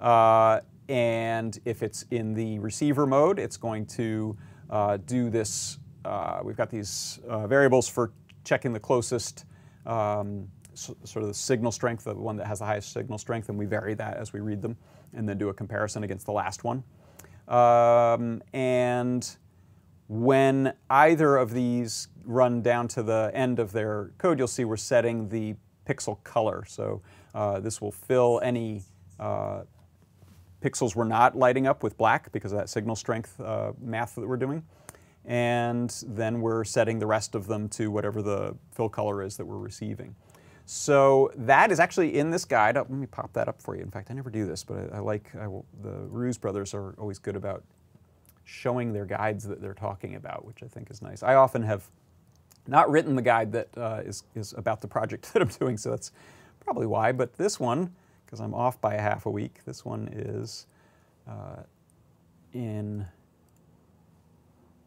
Uh, 0.00 0.60
and 0.88 1.60
if 1.66 1.82
it's 1.82 2.06
in 2.10 2.32
the 2.32 2.58
receiver 2.60 3.06
mode, 3.06 3.38
it's 3.38 3.58
going 3.58 3.84
to 3.86 4.36
uh, 4.70 4.96
do 5.04 5.28
this. 5.28 5.78
Uh, 6.04 6.40
we've 6.42 6.56
got 6.56 6.70
these 6.70 7.20
variables 7.46 7.88
for 7.88 8.12
checking 8.44 8.72
the 8.72 8.80
closest 8.80 9.44
um, 9.84 10.48
sort 10.78 11.22
of 11.22 11.28
the 11.28 11.34
signal 11.34 11.72
strength, 11.72 12.04
the 12.04 12.14
one 12.14 12.36
that 12.36 12.46
has 12.46 12.60
the 12.60 12.64
highest 12.64 12.92
signal 12.92 13.18
strength, 13.18 13.48
and 13.48 13.58
we 13.58 13.66
vary 13.66 13.94
that 13.94 14.16
as 14.16 14.32
we 14.32 14.40
read 14.40 14.62
them, 14.62 14.76
and 15.14 15.28
then 15.28 15.38
do 15.38 15.48
a 15.48 15.54
comparison 15.54 16.04
against 16.04 16.26
the 16.26 16.32
last 16.32 16.64
one. 16.64 16.82
Um, 17.48 18.42
and 18.52 19.28
when 20.08 20.74
either 20.90 21.36
of 21.36 21.52
these 21.52 22.08
run 22.24 22.62
down 22.62 22.88
to 22.88 23.02
the 23.02 23.30
end 23.34 23.58
of 23.58 23.72
their 23.72 24.12
code, 24.18 24.38
you'll 24.38 24.48
see 24.48 24.64
we're 24.64 24.76
setting 24.76 25.28
the 25.28 25.54
pixel 25.86 26.22
color. 26.24 26.64
So 26.66 27.02
uh, 27.34 27.60
this 27.60 27.80
will 27.80 27.92
fill 27.92 28.40
any 28.42 28.82
uh, 29.18 29.62
pixels 30.62 30.94
we're 30.94 31.04
not 31.04 31.36
lighting 31.36 31.66
up 31.66 31.82
with 31.82 31.96
black 31.96 32.32
because 32.32 32.52
of 32.52 32.58
that 32.58 32.68
signal 32.68 32.96
strength 32.96 33.40
uh, 33.40 33.72
math 33.80 34.14
that 34.14 34.26
we're 34.26 34.36
doing. 34.36 34.62
And 35.24 35.94
then 36.06 36.40
we're 36.40 36.64
setting 36.64 36.98
the 36.98 37.06
rest 37.06 37.34
of 37.34 37.46
them 37.46 37.68
to 37.70 37.90
whatever 37.90 38.22
the 38.22 38.56
fill 38.72 38.88
color 38.88 39.22
is 39.22 39.36
that 39.36 39.46
we're 39.46 39.58
receiving. 39.58 40.14
So 40.70 41.32
that 41.34 41.72
is 41.72 41.80
actually 41.80 42.18
in 42.18 42.30
this 42.30 42.44
guide. 42.44 42.76
Oh, 42.76 42.80
let 42.80 42.90
me 42.90 43.06
pop 43.06 43.32
that 43.32 43.48
up 43.48 43.62
for 43.62 43.74
you. 43.74 43.80
In 43.80 43.90
fact, 43.90 44.10
I 44.10 44.14
never 44.14 44.28
do 44.28 44.44
this, 44.44 44.62
but 44.64 44.92
I, 44.92 44.96
I 44.96 44.98
like, 44.98 45.34
I 45.34 45.48
will, 45.48 45.64
the 45.82 45.92
Ruiz 46.10 46.36
brothers 46.36 46.74
are 46.74 46.94
always 46.98 47.18
good 47.18 47.36
about 47.36 47.64
showing 48.44 48.92
their 48.92 49.06
guides 49.06 49.48
that 49.48 49.62
they're 49.62 49.72
talking 49.72 50.14
about, 50.16 50.44
which 50.44 50.62
I 50.62 50.66
think 50.66 50.90
is 50.90 51.00
nice. 51.00 51.22
I 51.22 51.36
often 51.36 51.62
have 51.62 51.88
not 52.66 52.90
written 52.90 53.16
the 53.16 53.22
guide 53.22 53.50
that 53.52 53.68
uh, 53.78 54.02
is 54.04 54.24
is 54.34 54.52
about 54.58 54.82
the 54.82 54.88
project 54.88 55.32
that 55.32 55.40
I'm 55.40 55.48
doing, 55.48 55.78
so 55.78 55.88
that's 55.88 56.12
probably 56.60 56.86
why. 56.86 57.12
But 57.12 57.32
this 57.38 57.58
one, 57.58 57.94
because 58.26 58.38
I'm 58.38 58.52
off 58.52 58.78
by 58.78 58.92
a 58.92 59.00
half 59.00 59.24
a 59.24 59.30
week, 59.30 59.60
this 59.64 59.86
one 59.86 60.10
is 60.12 60.66
uh, 61.26 61.62
in 62.52 63.06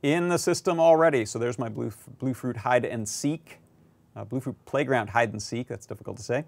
in 0.04 0.30
the 0.30 0.38
system 0.38 0.80
already. 0.80 1.26
So 1.26 1.40
there's 1.40 1.58
my 1.58 1.70
Blue, 1.70 1.92
Bluefruit 2.20 2.58
hide 2.58 2.86
and 2.86 3.10
seek, 3.10 3.61
uh, 4.16 4.26
Bluefruit 4.26 4.56
playground 4.66 5.10
hide 5.10 5.32
and 5.32 5.42
seek. 5.42 5.68
That's 5.68 5.86
difficult 5.86 6.18
to 6.18 6.24
say. 6.24 6.46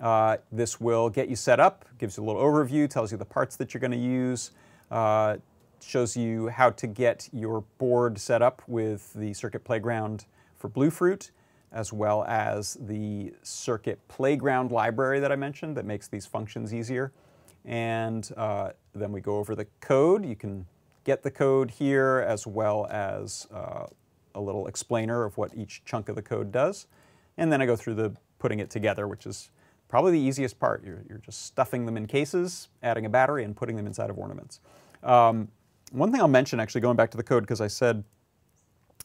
Uh, 0.00 0.38
this 0.50 0.80
will 0.80 1.08
get 1.08 1.28
you 1.28 1.36
set 1.36 1.60
up, 1.60 1.84
gives 1.98 2.16
you 2.16 2.24
a 2.24 2.26
little 2.26 2.42
overview, 2.42 2.88
tells 2.88 3.12
you 3.12 3.18
the 3.18 3.24
parts 3.24 3.56
that 3.56 3.72
you're 3.72 3.80
going 3.80 3.90
to 3.90 3.96
use, 3.96 4.50
uh, 4.90 5.36
shows 5.80 6.16
you 6.16 6.48
how 6.48 6.70
to 6.70 6.86
get 6.86 7.28
your 7.32 7.62
board 7.78 8.18
set 8.18 8.42
up 8.42 8.62
with 8.66 9.12
the 9.14 9.32
Circuit 9.34 9.64
Playground 9.64 10.26
for 10.56 10.68
Bluefruit, 10.68 11.30
as 11.72 11.92
well 11.92 12.24
as 12.24 12.76
the 12.80 13.32
Circuit 13.42 14.00
Playground 14.08 14.70
library 14.72 15.20
that 15.20 15.30
I 15.30 15.36
mentioned 15.36 15.76
that 15.76 15.84
makes 15.84 16.08
these 16.08 16.26
functions 16.26 16.72
easier. 16.74 17.12
And 17.64 18.30
uh, 18.36 18.70
then 18.94 19.12
we 19.12 19.20
go 19.20 19.38
over 19.38 19.54
the 19.54 19.66
code. 19.80 20.24
You 20.24 20.36
can 20.36 20.66
get 21.04 21.22
the 21.22 21.30
code 21.30 21.70
here 21.70 22.24
as 22.26 22.46
well 22.46 22.86
as 22.90 23.46
uh, 23.52 23.86
a 24.34 24.40
little 24.40 24.66
explainer 24.66 25.24
of 25.24 25.36
what 25.36 25.56
each 25.56 25.82
chunk 25.84 26.08
of 26.08 26.16
the 26.16 26.22
code 26.22 26.50
does. 26.50 26.86
And 27.36 27.52
then 27.52 27.60
I 27.60 27.66
go 27.66 27.76
through 27.76 27.94
the 27.94 28.14
putting 28.38 28.60
it 28.60 28.70
together, 28.70 29.08
which 29.08 29.26
is 29.26 29.50
probably 29.88 30.12
the 30.12 30.20
easiest 30.20 30.58
part. 30.58 30.84
You're, 30.84 31.04
you're 31.08 31.18
just 31.18 31.46
stuffing 31.46 31.86
them 31.86 31.96
in 31.96 32.06
cases, 32.06 32.68
adding 32.82 33.06
a 33.06 33.10
battery, 33.10 33.44
and 33.44 33.56
putting 33.56 33.76
them 33.76 33.86
inside 33.86 34.10
of 34.10 34.18
ornaments. 34.18 34.60
Um, 35.02 35.48
one 35.92 36.10
thing 36.10 36.20
I'll 36.20 36.28
mention, 36.28 36.60
actually, 36.60 36.80
going 36.80 36.96
back 36.96 37.10
to 37.12 37.16
the 37.16 37.22
code, 37.22 37.42
because 37.42 37.60
I 37.60 37.68
said 37.68 38.04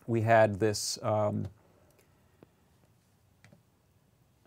we 0.07 0.21
had 0.21 0.59
this, 0.59 0.97
um, 1.03 1.47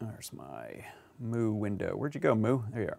there's 0.00 0.32
my 0.32 0.84
Mu 1.20 1.52
window. 1.52 1.94
Where'd 1.94 2.14
you 2.14 2.20
go, 2.20 2.34
Mu? 2.34 2.62
There 2.72 2.82
you 2.82 2.88
are. 2.88 2.98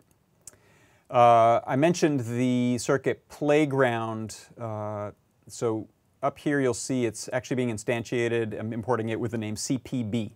Uh, 1.09 1.59
I 1.67 1.75
mentioned 1.75 2.21
the 2.21 2.77
circuit 2.77 3.27
playground. 3.27 4.37
Uh, 4.59 5.11
so 5.47 5.87
up 6.23 6.39
here 6.39 6.59
you'll 6.61 6.73
see 6.73 7.05
it's 7.05 7.29
actually 7.33 7.57
being 7.57 7.69
instantiated. 7.69 8.57
I'm 8.57 8.73
importing 8.73 9.09
it 9.09 9.19
with 9.19 9.31
the 9.31 9.37
name 9.37 9.55
CPB. 9.55 10.31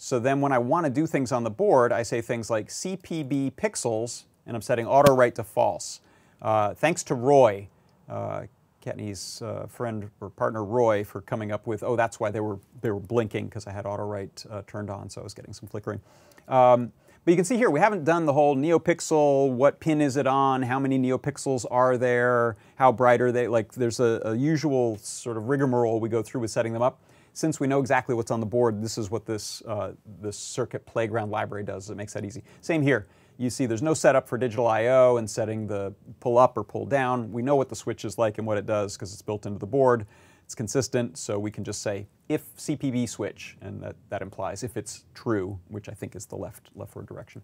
So 0.00 0.20
then 0.20 0.40
when 0.40 0.52
I 0.52 0.58
want 0.58 0.86
to 0.86 0.90
do 0.90 1.06
things 1.08 1.32
on 1.32 1.42
the 1.42 1.50
board, 1.50 1.92
I 1.92 2.04
say 2.04 2.20
things 2.20 2.48
like 2.48 2.68
CPB 2.68 3.52
pixels, 3.54 4.24
and 4.46 4.54
I'm 4.54 4.62
setting 4.62 4.86
auto 4.86 5.12
write 5.12 5.34
to 5.34 5.44
false. 5.44 6.00
Uh, 6.40 6.72
thanks 6.74 7.02
to 7.04 7.16
Roy, 7.16 7.68
uh, 8.08 8.44
uh, 8.86 9.66
friend 9.66 10.08
or 10.20 10.30
partner 10.30 10.64
Roy, 10.64 11.02
for 11.04 11.20
coming 11.20 11.50
up 11.50 11.66
with, 11.66 11.82
oh, 11.82 11.96
that's 11.96 12.20
why 12.20 12.30
they 12.30 12.38
were, 12.38 12.58
they 12.80 12.92
were 12.92 13.00
blinking, 13.00 13.46
because 13.46 13.66
I 13.66 13.72
had 13.72 13.86
auto 13.86 14.04
write 14.04 14.46
uh, 14.48 14.62
turned 14.68 14.88
on, 14.88 15.10
so 15.10 15.20
I 15.20 15.24
was 15.24 15.34
getting 15.34 15.52
some 15.52 15.68
flickering. 15.68 16.00
Um, 16.46 16.92
but 17.24 17.32
you 17.32 17.36
can 17.36 17.44
see 17.44 17.56
here, 17.56 17.68
we 17.68 17.80
haven't 17.80 18.04
done 18.04 18.24
the 18.24 18.32
whole 18.32 18.56
NeoPixel, 18.56 19.52
what 19.52 19.80
pin 19.80 20.00
is 20.00 20.16
it 20.16 20.28
on, 20.28 20.62
how 20.62 20.78
many 20.78 20.98
NeoPixels 20.98 21.66
are 21.70 21.98
there, 21.98 22.56
how 22.76 22.92
bright 22.92 23.20
are 23.20 23.32
they, 23.32 23.48
like 23.48 23.72
there's 23.72 23.98
a, 23.98 24.22
a 24.24 24.36
usual 24.36 24.96
sort 24.98 25.36
of 25.36 25.48
rigmarole 25.48 25.98
we 25.98 26.08
go 26.08 26.22
through 26.22 26.40
with 26.42 26.52
setting 26.52 26.72
them 26.72 26.82
up 26.82 27.00
since 27.32 27.60
we 27.60 27.66
know 27.66 27.80
exactly 27.80 28.14
what's 28.14 28.30
on 28.30 28.40
the 28.40 28.46
board, 28.46 28.82
this 28.82 28.98
is 28.98 29.10
what 29.10 29.26
this, 29.26 29.62
uh, 29.66 29.92
this 30.20 30.38
circuit 30.38 30.86
playground 30.86 31.30
library 31.30 31.64
does. 31.64 31.90
It 31.90 31.96
makes 31.96 32.12
that 32.14 32.24
easy. 32.24 32.42
Same 32.60 32.82
here. 32.82 33.06
You 33.36 33.50
see 33.50 33.66
there's 33.66 33.82
no 33.82 33.94
setup 33.94 34.28
for 34.28 34.36
digital 34.36 34.66
I.O. 34.66 35.16
and 35.16 35.30
setting 35.30 35.68
the 35.68 35.94
pull 36.18 36.38
up 36.38 36.56
or 36.56 36.64
pull 36.64 36.86
down. 36.86 37.30
We 37.30 37.42
know 37.42 37.54
what 37.54 37.68
the 37.68 37.76
switch 37.76 38.04
is 38.04 38.18
like 38.18 38.38
and 38.38 38.46
what 38.46 38.58
it 38.58 38.66
does 38.66 38.96
because 38.96 39.12
it's 39.12 39.22
built 39.22 39.46
into 39.46 39.58
the 39.60 39.66
board. 39.66 40.06
It's 40.44 40.54
consistent, 40.54 41.18
so 41.18 41.38
we 41.38 41.50
can 41.50 41.62
just 41.62 41.82
say 41.82 42.06
if 42.28 42.56
CPB 42.56 43.08
switch, 43.08 43.56
and 43.60 43.82
that, 43.82 43.96
that 44.08 44.22
implies 44.22 44.62
if 44.64 44.76
it's 44.76 45.04
true, 45.14 45.60
which 45.68 45.88
I 45.88 45.92
think 45.92 46.16
is 46.16 46.26
the 46.26 46.36
left 46.36 46.70
leftward 46.74 47.06
direction. 47.06 47.42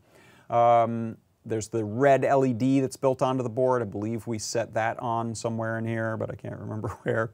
Um, 0.51 1.17
there's 1.47 1.69
the 1.69 1.85
red 1.85 2.23
LED 2.23 2.83
that's 2.83 2.97
built 2.97 3.23
onto 3.23 3.43
the 3.43 3.51
board. 3.51 3.83
I 3.83 3.85
believe 3.85 4.27
we 4.27 4.39
set 4.39 4.75
that 4.75 4.99
on 5.01 5.35
somewhere 5.35 5.79
in 5.79 5.85
here, 5.85 6.17
but 6.17 6.31
I 6.31 6.35
can't 6.35 6.59
remember 6.59 6.89
where. 7.03 7.31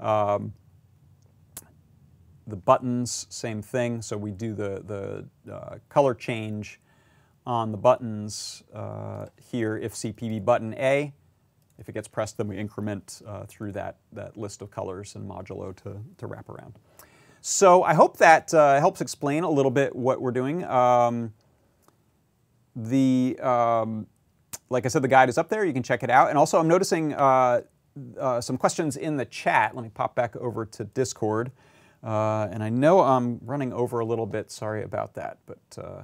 Um, 0.00 0.52
the 2.46 2.56
buttons, 2.56 3.26
same 3.30 3.62
thing. 3.62 4.02
So 4.02 4.16
we 4.16 4.30
do 4.30 4.54
the, 4.54 5.26
the 5.46 5.52
uh, 5.52 5.78
color 5.88 6.14
change 6.14 6.80
on 7.46 7.72
the 7.72 7.78
buttons 7.78 8.62
uh, 8.74 9.26
here 9.50 9.76
if 9.76 9.94
CPB 9.94 10.44
button 10.44 10.74
A. 10.74 11.12
If 11.78 11.88
it 11.88 11.92
gets 11.92 12.08
pressed, 12.08 12.36
then 12.36 12.46
we 12.46 12.58
increment 12.58 13.22
uh, 13.26 13.44
through 13.46 13.72
that, 13.72 13.96
that 14.12 14.36
list 14.36 14.60
of 14.60 14.70
colors 14.70 15.14
and 15.14 15.28
modulo 15.28 15.74
to, 15.76 15.96
to 16.18 16.26
wrap 16.26 16.48
around. 16.50 16.74
So 17.40 17.82
I 17.82 17.94
hope 17.94 18.18
that 18.18 18.52
uh, 18.52 18.78
helps 18.78 19.00
explain 19.00 19.44
a 19.44 19.50
little 19.50 19.70
bit 19.70 19.96
what 19.96 20.20
we're 20.20 20.30
doing. 20.30 20.62
Um, 20.64 21.32
the, 22.76 23.38
um, 23.40 24.06
like 24.68 24.84
I 24.84 24.88
said, 24.88 25.00
the 25.00 25.08
guide 25.08 25.30
is 25.30 25.38
up 25.38 25.48
there. 25.48 25.64
You 25.64 25.72
can 25.72 25.82
check 25.82 26.02
it 26.02 26.10
out. 26.10 26.28
And 26.28 26.36
also 26.36 26.58
I'm 26.58 26.68
noticing 26.68 27.14
uh, 27.14 27.62
uh, 28.18 28.40
some 28.42 28.58
questions 28.58 28.98
in 28.98 29.16
the 29.16 29.24
chat. 29.24 29.74
Let 29.74 29.82
me 29.82 29.90
pop 29.92 30.14
back 30.14 30.36
over 30.36 30.66
to 30.66 30.84
Discord. 30.84 31.50
Uh, 32.02 32.48
and 32.50 32.62
I 32.62 32.70
know 32.70 33.00
I'm 33.00 33.40
running 33.44 33.72
over 33.72 34.00
a 34.00 34.04
little 34.04 34.26
bit, 34.26 34.50
sorry 34.50 34.82
about 34.82 35.14
that, 35.14 35.38
but 35.46 35.58
uh, 35.78 36.02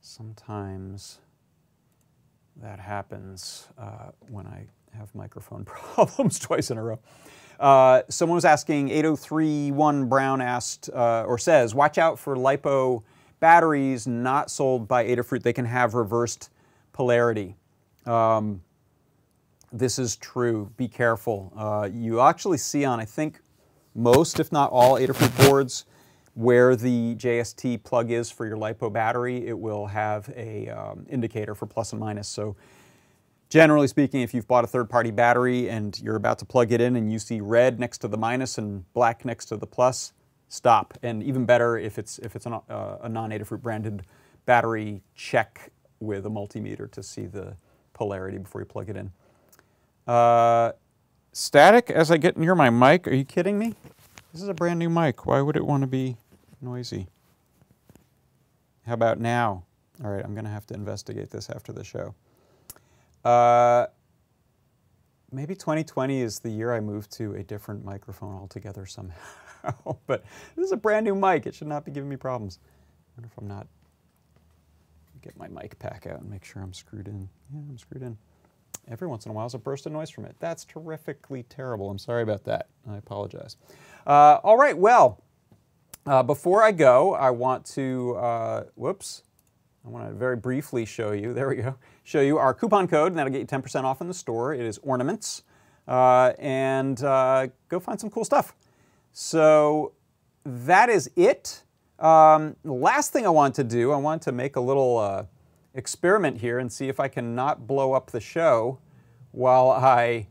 sometimes 0.00 1.18
that 2.62 2.78
happens 2.78 3.68
uh, 3.76 4.10
when 4.28 4.46
I 4.46 4.66
have 4.96 5.12
microphone 5.14 5.64
problems 5.66 6.38
twice 6.38 6.70
in 6.70 6.78
a 6.78 6.82
row. 6.82 6.98
Uh, 7.58 8.02
someone 8.08 8.36
was 8.36 8.44
asking, 8.44 8.88
8031 8.88 10.08
Brown 10.08 10.40
asked, 10.40 10.88
uh, 10.94 11.24
or 11.26 11.38
says, 11.38 11.74
watch 11.74 11.98
out 11.98 12.18
for 12.18 12.36
LiPo 12.36 13.02
batteries 13.40 14.06
not 14.06 14.50
sold 14.50 14.86
by 14.86 15.04
Adafruit. 15.04 15.42
They 15.42 15.52
can 15.52 15.64
have 15.64 15.94
reversed 15.94 16.50
polarity. 16.92 17.56
Um, 18.06 18.62
this 19.72 19.98
is 19.98 20.16
true. 20.16 20.72
Be 20.76 20.88
careful. 20.88 21.52
You 21.92 22.20
actually 22.20 22.58
see 22.58 22.84
on, 22.84 22.98
I 23.00 23.04
think, 23.04 23.40
most, 23.94 24.40
if 24.40 24.52
not 24.52 24.70
all, 24.70 24.94
Adafruit 24.94 25.48
boards 25.48 25.84
where 26.34 26.76
the 26.76 27.14
JST 27.16 27.82
plug 27.82 28.10
is 28.10 28.30
for 28.30 28.46
your 28.46 28.56
LiPo 28.56 28.92
battery, 28.92 29.46
it 29.46 29.58
will 29.58 29.86
have 29.86 30.32
a 30.36 30.68
um, 30.68 31.04
indicator 31.10 31.54
for 31.54 31.66
plus 31.66 31.92
and 31.92 32.00
minus. 32.00 32.28
So 32.28 32.56
generally 33.48 33.88
speaking, 33.88 34.20
if 34.22 34.32
you've 34.32 34.46
bought 34.46 34.64
a 34.64 34.66
third-party 34.66 35.10
battery 35.10 35.68
and 35.68 35.98
you're 36.00 36.16
about 36.16 36.38
to 36.38 36.44
plug 36.44 36.72
it 36.72 36.80
in 36.80 36.96
and 36.96 37.12
you 37.12 37.18
see 37.18 37.40
red 37.40 37.80
next 37.80 37.98
to 37.98 38.08
the 38.08 38.16
minus 38.16 38.58
and 38.58 38.90
black 38.94 39.24
next 39.24 39.46
to 39.46 39.56
the 39.56 39.66
plus, 39.66 40.12
stop. 40.48 40.96
And 41.02 41.22
even 41.22 41.44
better 41.44 41.76
if 41.76 41.98
it's, 41.98 42.18
if 42.20 42.36
it's 42.36 42.46
an, 42.46 42.54
uh, 42.54 42.98
a 43.02 43.08
non-Adafruit 43.08 43.60
branded 43.60 44.04
battery, 44.46 45.02
check 45.14 45.72
with 45.98 46.26
a 46.26 46.30
multimeter 46.30 46.90
to 46.92 47.02
see 47.02 47.26
the 47.26 47.56
polarity 47.92 48.38
before 48.38 48.60
you 48.60 48.64
plug 48.64 48.88
it 48.88 48.96
in. 48.96 49.12
Uh, 50.06 50.72
static 51.32 51.90
as 51.90 52.10
I 52.10 52.16
get 52.16 52.36
near 52.36 52.54
my 52.54 52.70
mic. 52.70 53.06
Are 53.06 53.14
you 53.14 53.24
kidding 53.24 53.58
me? 53.58 53.74
This 54.32 54.42
is 54.42 54.48
a 54.48 54.54
brand 54.54 54.78
new 54.78 54.88
mic. 54.88 55.26
Why 55.26 55.40
would 55.40 55.56
it 55.56 55.64
want 55.64 55.82
to 55.82 55.86
be 55.86 56.16
noisy? 56.60 57.08
How 58.86 58.94
about 58.94 59.20
now? 59.20 59.64
All 60.02 60.10
right, 60.10 60.24
I'm 60.24 60.34
going 60.34 60.44
to 60.44 60.50
have 60.50 60.66
to 60.68 60.74
investigate 60.74 61.30
this 61.30 61.50
after 61.50 61.72
the 61.72 61.84
show. 61.84 62.14
Uh, 63.24 63.86
maybe 65.30 65.54
2020 65.54 66.20
is 66.20 66.38
the 66.38 66.50
year 66.50 66.72
I 66.72 66.80
move 66.80 67.08
to 67.10 67.34
a 67.34 67.42
different 67.42 67.84
microphone 67.84 68.34
altogether 68.34 68.86
somehow. 68.86 69.16
but 70.06 70.24
this 70.56 70.66
is 70.66 70.72
a 70.72 70.76
brand 70.76 71.04
new 71.04 71.14
mic. 71.14 71.46
It 71.46 71.54
should 71.54 71.68
not 71.68 71.84
be 71.84 71.90
giving 71.90 72.08
me 72.08 72.16
problems. 72.16 72.58
I 72.62 73.20
wonder 73.20 73.28
if 73.30 73.38
I'm 73.38 73.48
not. 73.48 73.66
Get 75.22 75.36
my 75.36 75.48
mic 75.48 75.78
pack 75.78 76.06
out 76.06 76.20
and 76.20 76.30
make 76.30 76.44
sure 76.44 76.62
I'm 76.62 76.72
screwed 76.72 77.06
in. 77.06 77.28
Yeah, 77.52 77.60
I'm 77.68 77.76
screwed 77.76 78.02
in 78.02 78.16
every 78.90 79.08
once 79.08 79.24
in 79.24 79.30
a 79.30 79.34
while 79.34 79.46
is 79.46 79.54
a 79.54 79.58
burst 79.58 79.86
of 79.86 79.92
noise 79.92 80.10
from 80.10 80.24
it. 80.24 80.34
That's 80.40 80.64
terrifically 80.64 81.44
terrible. 81.44 81.90
I'm 81.90 81.98
sorry 81.98 82.22
about 82.22 82.44
that. 82.44 82.68
I 82.90 82.96
apologize. 82.96 83.56
Uh, 84.06 84.38
all 84.42 84.56
right, 84.56 84.76
well, 84.76 85.22
uh, 86.06 86.22
before 86.22 86.62
I 86.62 86.72
go, 86.72 87.14
I 87.14 87.30
want 87.30 87.64
to, 87.66 88.16
uh, 88.16 88.64
whoops, 88.74 89.22
I 89.84 89.88
want 89.88 90.08
to 90.08 90.14
very 90.14 90.36
briefly 90.36 90.84
show 90.84 91.12
you, 91.12 91.32
there 91.32 91.48
we 91.48 91.56
go, 91.56 91.76
show 92.02 92.20
you 92.20 92.38
our 92.38 92.52
coupon 92.52 92.88
code, 92.88 93.12
and 93.12 93.18
that'll 93.18 93.32
get 93.32 93.40
you 93.40 93.46
10% 93.46 93.84
off 93.84 94.00
in 94.00 94.08
the 94.08 94.14
store. 94.14 94.52
It 94.52 94.60
is 94.60 94.78
ornaments, 94.82 95.42
uh, 95.86 96.32
and 96.38 97.02
uh, 97.02 97.48
go 97.68 97.80
find 97.80 98.00
some 98.00 98.10
cool 98.10 98.24
stuff. 98.24 98.54
So 99.12 99.92
that 100.44 100.88
is 100.88 101.10
it. 101.16 101.62
Um, 101.98 102.56
last 102.64 103.12
thing 103.12 103.26
I 103.26 103.30
want 103.30 103.54
to 103.56 103.64
do, 103.64 103.92
I 103.92 103.96
want 103.96 104.22
to 104.22 104.32
make 104.32 104.56
a 104.56 104.60
little 104.60 104.98
uh, 104.98 105.24
experiment 105.74 106.38
here 106.38 106.58
and 106.58 106.72
see 106.72 106.88
if 106.88 106.98
I 106.98 107.08
can 107.08 107.34
not 107.34 107.66
blow 107.66 107.92
up 107.92 108.10
the 108.10 108.20
show 108.20 108.78
while 109.32 109.70
I 109.70 110.26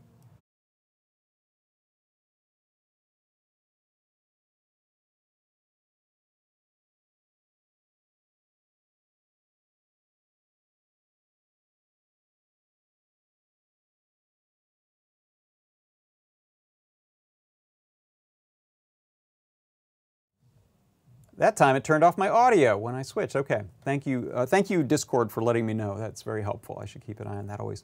that 21.40 21.56
time 21.56 21.74
it 21.74 21.82
turned 21.82 22.04
off 22.04 22.18
my 22.18 22.28
audio 22.28 22.76
when 22.76 22.94
I 22.94 23.00
switched. 23.00 23.34
Okay, 23.34 23.62
thank 23.82 24.06
you, 24.06 24.30
uh, 24.34 24.44
thank 24.44 24.68
you 24.68 24.82
Discord 24.82 25.32
for 25.32 25.42
letting 25.42 25.64
me 25.64 25.72
know. 25.72 25.98
That's 25.98 26.20
very 26.20 26.42
helpful. 26.42 26.78
I 26.80 26.84
should 26.84 27.04
keep 27.04 27.18
an 27.18 27.26
eye 27.26 27.36
on 27.36 27.46
that 27.46 27.60
always. 27.60 27.82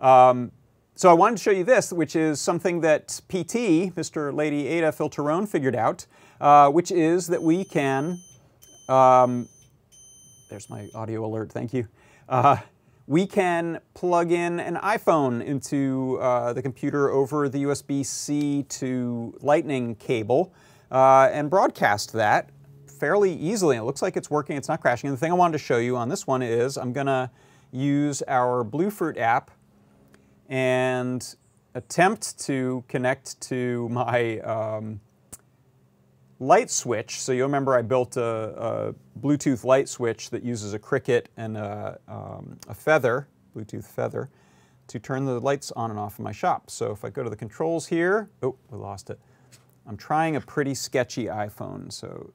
Um, 0.00 0.50
so 0.96 1.08
I 1.08 1.12
wanted 1.12 1.36
to 1.36 1.42
show 1.44 1.52
you 1.52 1.62
this, 1.62 1.92
which 1.92 2.16
is 2.16 2.40
something 2.40 2.80
that 2.80 3.20
PT, 3.28 3.94
Mr. 3.94 4.34
Lady 4.34 4.66
Ada 4.66 4.90
Phil 4.90 5.08
Torrone, 5.08 5.48
figured 5.48 5.76
out, 5.76 6.06
uh, 6.40 6.70
which 6.70 6.90
is 6.90 7.28
that 7.28 7.40
we 7.40 7.62
can, 7.62 8.18
um, 8.88 9.48
there's 10.50 10.68
my 10.68 10.88
audio 10.92 11.24
alert, 11.24 11.52
thank 11.52 11.72
you. 11.72 11.86
Uh, 12.28 12.56
we 13.06 13.28
can 13.28 13.78
plug 13.94 14.32
in 14.32 14.58
an 14.58 14.74
iPhone 14.74 15.44
into 15.44 16.18
uh, 16.20 16.52
the 16.52 16.62
computer 16.62 17.10
over 17.10 17.48
the 17.48 17.62
USB-C 17.62 18.64
to 18.64 19.38
Lightning 19.40 19.94
cable 19.94 20.52
uh, 20.90 21.28
and 21.32 21.48
broadcast 21.48 22.12
that 22.14 22.50
fairly 22.98 23.34
easily. 23.34 23.76
It 23.76 23.82
looks 23.82 24.02
like 24.02 24.16
it's 24.16 24.30
working, 24.30 24.56
it's 24.56 24.68
not 24.68 24.80
crashing. 24.80 25.08
And 25.08 25.16
the 25.16 25.20
thing 25.20 25.32
I 25.32 25.34
wanted 25.34 25.52
to 25.52 25.64
show 25.64 25.78
you 25.78 25.96
on 25.96 26.08
this 26.08 26.26
one 26.26 26.42
is 26.42 26.76
I'm 26.76 26.92
gonna 26.92 27.30
use 27.72 28.22
our 28.28 28.64
Bluefruit 28.64 29.18
app 29.18 29.50
and 30.48 31.36
attempt 31.74 32.38
to 32.40 32.82
connect 32.88 33.40
to 33.42 33.88
my 33.90 34.38
um, 34.40 35.00
light 36.40 36.70
switch. 36.70 37.20
So 37.20 37.32
you'll 37.32 37.46
remember 37.46 37.74
I 37.74 37.82
built 37.82 38.16
a, 38.16 38.22
a, 38.22 38.94
Bluetooth 39.20 39.64
light 39.64 39.88
switch 39.88 40.30
that 40.30 40.42
uses 40.44 40.74
a 40.74 40.78
Crickit 40.78 41.26
and 41.36 41.56
a, 41.56 41.98
um, 42.06 42.58
a 42.68 42.74
feather, 42.74 43.28
Bluetooth 43.56 43.84
feather, 43.84 44.30
to 44.86 44.98
turn 44.98 45.24
the 45.24 45.40
lights 45.40 45.72
on 45.72 45.90
and 45.90 45.98
off 45.98 46.18
in 46.18 46.24
my 46.24 46.32
shop. 46.32 46.70
So 46.70 46.92
if 46.92 47.04
I 47.04 47.10
go 47.10 47.22
to 47.22 47.30
the 47.30 47.36
controls 47.36 47.86
here, 47.86 48.30
oh, 48.42 48.56
we 48.70 48.78
lost 48.78 49.10
it. 49.10 49.18
I'm 49.86 49.96
trying 49.96 50.36
a 50.36 50.40
pretty 50.40 50.74
sketchy 50.74 51.26
iPhone, 51.26 51.92
so 51.92 52.32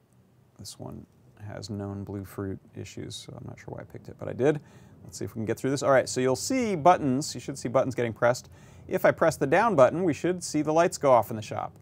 this 0.58 0.78
one 0.78 1.06
has 1.46 1.70
known 1.70 2.04
Bluefruit 2.04 2.58
issues, 2.74 3.14
so 3.14 3.32
I'm 3.36 3.46
not 3.46 3.58
sure 3.58 3.74
why 3.74 3.82
I 3.82 3.84
picked 3.84 4.08
it, 4.08 4.16
but 4.18 4.28
I 4.28 4.32
did. 4.32 4.60
Let's 5.04 5.18
see 5.18 5.24
if 5.24 5.34
we 5.34 5.40
can 5.40 5.44
get 5.44 5.58
through 5.58 5.70
this. 5.70 5.82
All 5.82 5.90
right, 5.90 6.08
so 6.08 6.20
you'll 6.20 6.36
see 6.36 6.74
buttons. 6.74 7.34
You 7.34 7.40
should 7.40 7.58
see 7.58 7.68
buttons 7.68 7.94
getting 7.94 8.12
pressed. 8.12 8.48
If 8.88 9.04
I 9.04 9.10
press 9.10 9.36
the 9.36 9.46
down 9.46 9.76
button, 9.76 10.04
we 10.04 10.12
should 10.14 10.42
see 10.42 10.62
the 10.62 10.72
lights 10.72 10.98
go 10.98 11.12
off 11.12 11.30
in 11.30 11.36
the 11.36 11.42
shop. 11.42 11.72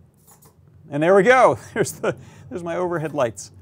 And 0.91 1.03
there 1.03 1.15
we 1.15 1.23
go. 1.23 1.59
There's, 1.75 1.93
the, 1.93 2.17
there's 2.51 2.63
my 2.63 2.77
overhead 2.77 3.15
lights. 3.15 3.53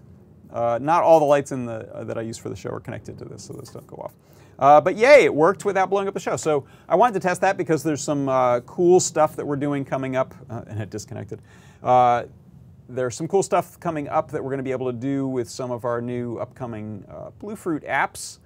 Uh, 0.52 0.78
not 0.82 1.04
all 1.04 1.20
the 1.20 1.26
lights 1.26 1.52
in 1.52 1.64
the, 1.64 1.88
uh, 1.94 2.04
that 2.04 2.18
I 2.18 2.22
use 2.22 2.36
for 2.36 2.48
the 2.48 2.56
show 2.56 2.70
are 2.70 2.80
connected 2.80 3.18
to 3.18 3.24
this, 3.24 3.44
so 3.44 3.52
those 3.52 3.70
don't 3.70 3.86
go 3.86 3.96
off. 3.96 4.12
Uh, 4.58 4.80
but 4.80 4.96
yay, 4.96 5.24
it 5.24 5.34
worked 5.34 5.64
without 5.64 5.88
blowing 5.88 6.08
up 6.08 6.14
the 6.14 6.20
show. 6.20 6.36
So 6.36 6.66
I 6.88 6.96
wanted 6.96 7.14
to 7.14 7.20
test 7.20 7.40
that 7.42 7.56
because 7.56 7.82
there's 7.82 8.02
some 8.02 8.28
uh, 8.28 8.60
cool 8.60 8.98
stuff 8.98 9.36
that 9.36 9.46
we're 9.46 9.56
doing 9.56 9.84
coming 9.84 10.16
up, 10.16 10.34
uh, 10.50 10.62
and 10.66 10.80
it 10.80 10.90
disconnected. 10.90 11.40
Uh, 12.90 12.94
there's 12.94 13.16
some 13.16 13.28
cool 13.28 13.42
stuff 13.42 13.78
coming 13.80 14.08
up 14.08 14.30
that 14.30 14.42
we're 14.42 14.50
going 14.50 14.58
to 14.58 14.64
be 14.64 14.72
able 14.72 14.90
to 14.92 14.98
do 14.98 15.26
with 15.26 15.48
some 15.48 15.70
of 15.70 15.84
our 15.84 16.00
new 16.00 16.38
upcoming 16.38 17.04
Bluefruit 17.38 17.84
apps. 17.84 18.38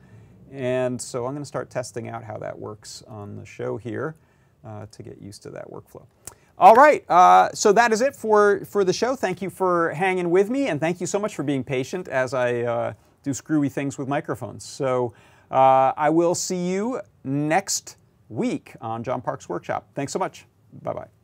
And 0.52 1.00
so 1.00 1.26
I'm 1.26 1.32
going 1.32 1.42
to 1.42 1.48
start 1.48 1.70
testing 1.70 2.08
out 2.08 2.22
how 2.22 2.38
that 2.38 2.56
works 2.58 3.02
on 3.08 3.36
the 3.36 3.44
show 3.44 3.76
here 3.76 4.14
uh, 4.64 4.86
to 4.90 5.02
get 5.02 5.20
used 5.20 5.42
to 5.42 5.50
that 5.50 5.70
workflow. 5.70 6.06
All 6.56 6.74
right, 6.74 7.04
uh, 7.10 7.50
so 7.52 7.72
that 7.72 7.92
is 7.92 8.00
it 8.00 8.14
for, 8.14 8.64
for 8.64 8.84
the 8.84 8.92
show. 8.92 9.16
Thank 9.16 9.42
you 9.42 9.50
for 9.50 9.90
hanging 9.90 10.30
with 10.30 10.50
me, 10.50 10.68
and 10.68 10.78
thank 10.78 11.00
you 11.00 11.06
so 11.06 11.18
much 11.18 11.34
for 11.34 11.42
being 11.42 11.64
patient 11.64 12.06
as 12.06 12.32
I 12.32 12.60
uh, 12.60 12.92
do 13.24 13.34
screwy 13.34 13.68
things 13.68 13.98
with 13.98 14.06
microphones. 14.06 14.64
So 14.64 15.14
uh, 15.50 15.92
I 15.96 16.10
will 16.10 16.36
see 16.36 16.70
you 16.70 17.00
next 17.24 17.96
week 18.28 18.74
on 18.80 19.02
John 19.02 19.20
Park's 19.20 19.48
Workshop. 19.48 19.88
Thanks 19.96 20.12
so 20.12 20.20
much. 20.20 20.46
Bye-bye. 20.82 21.23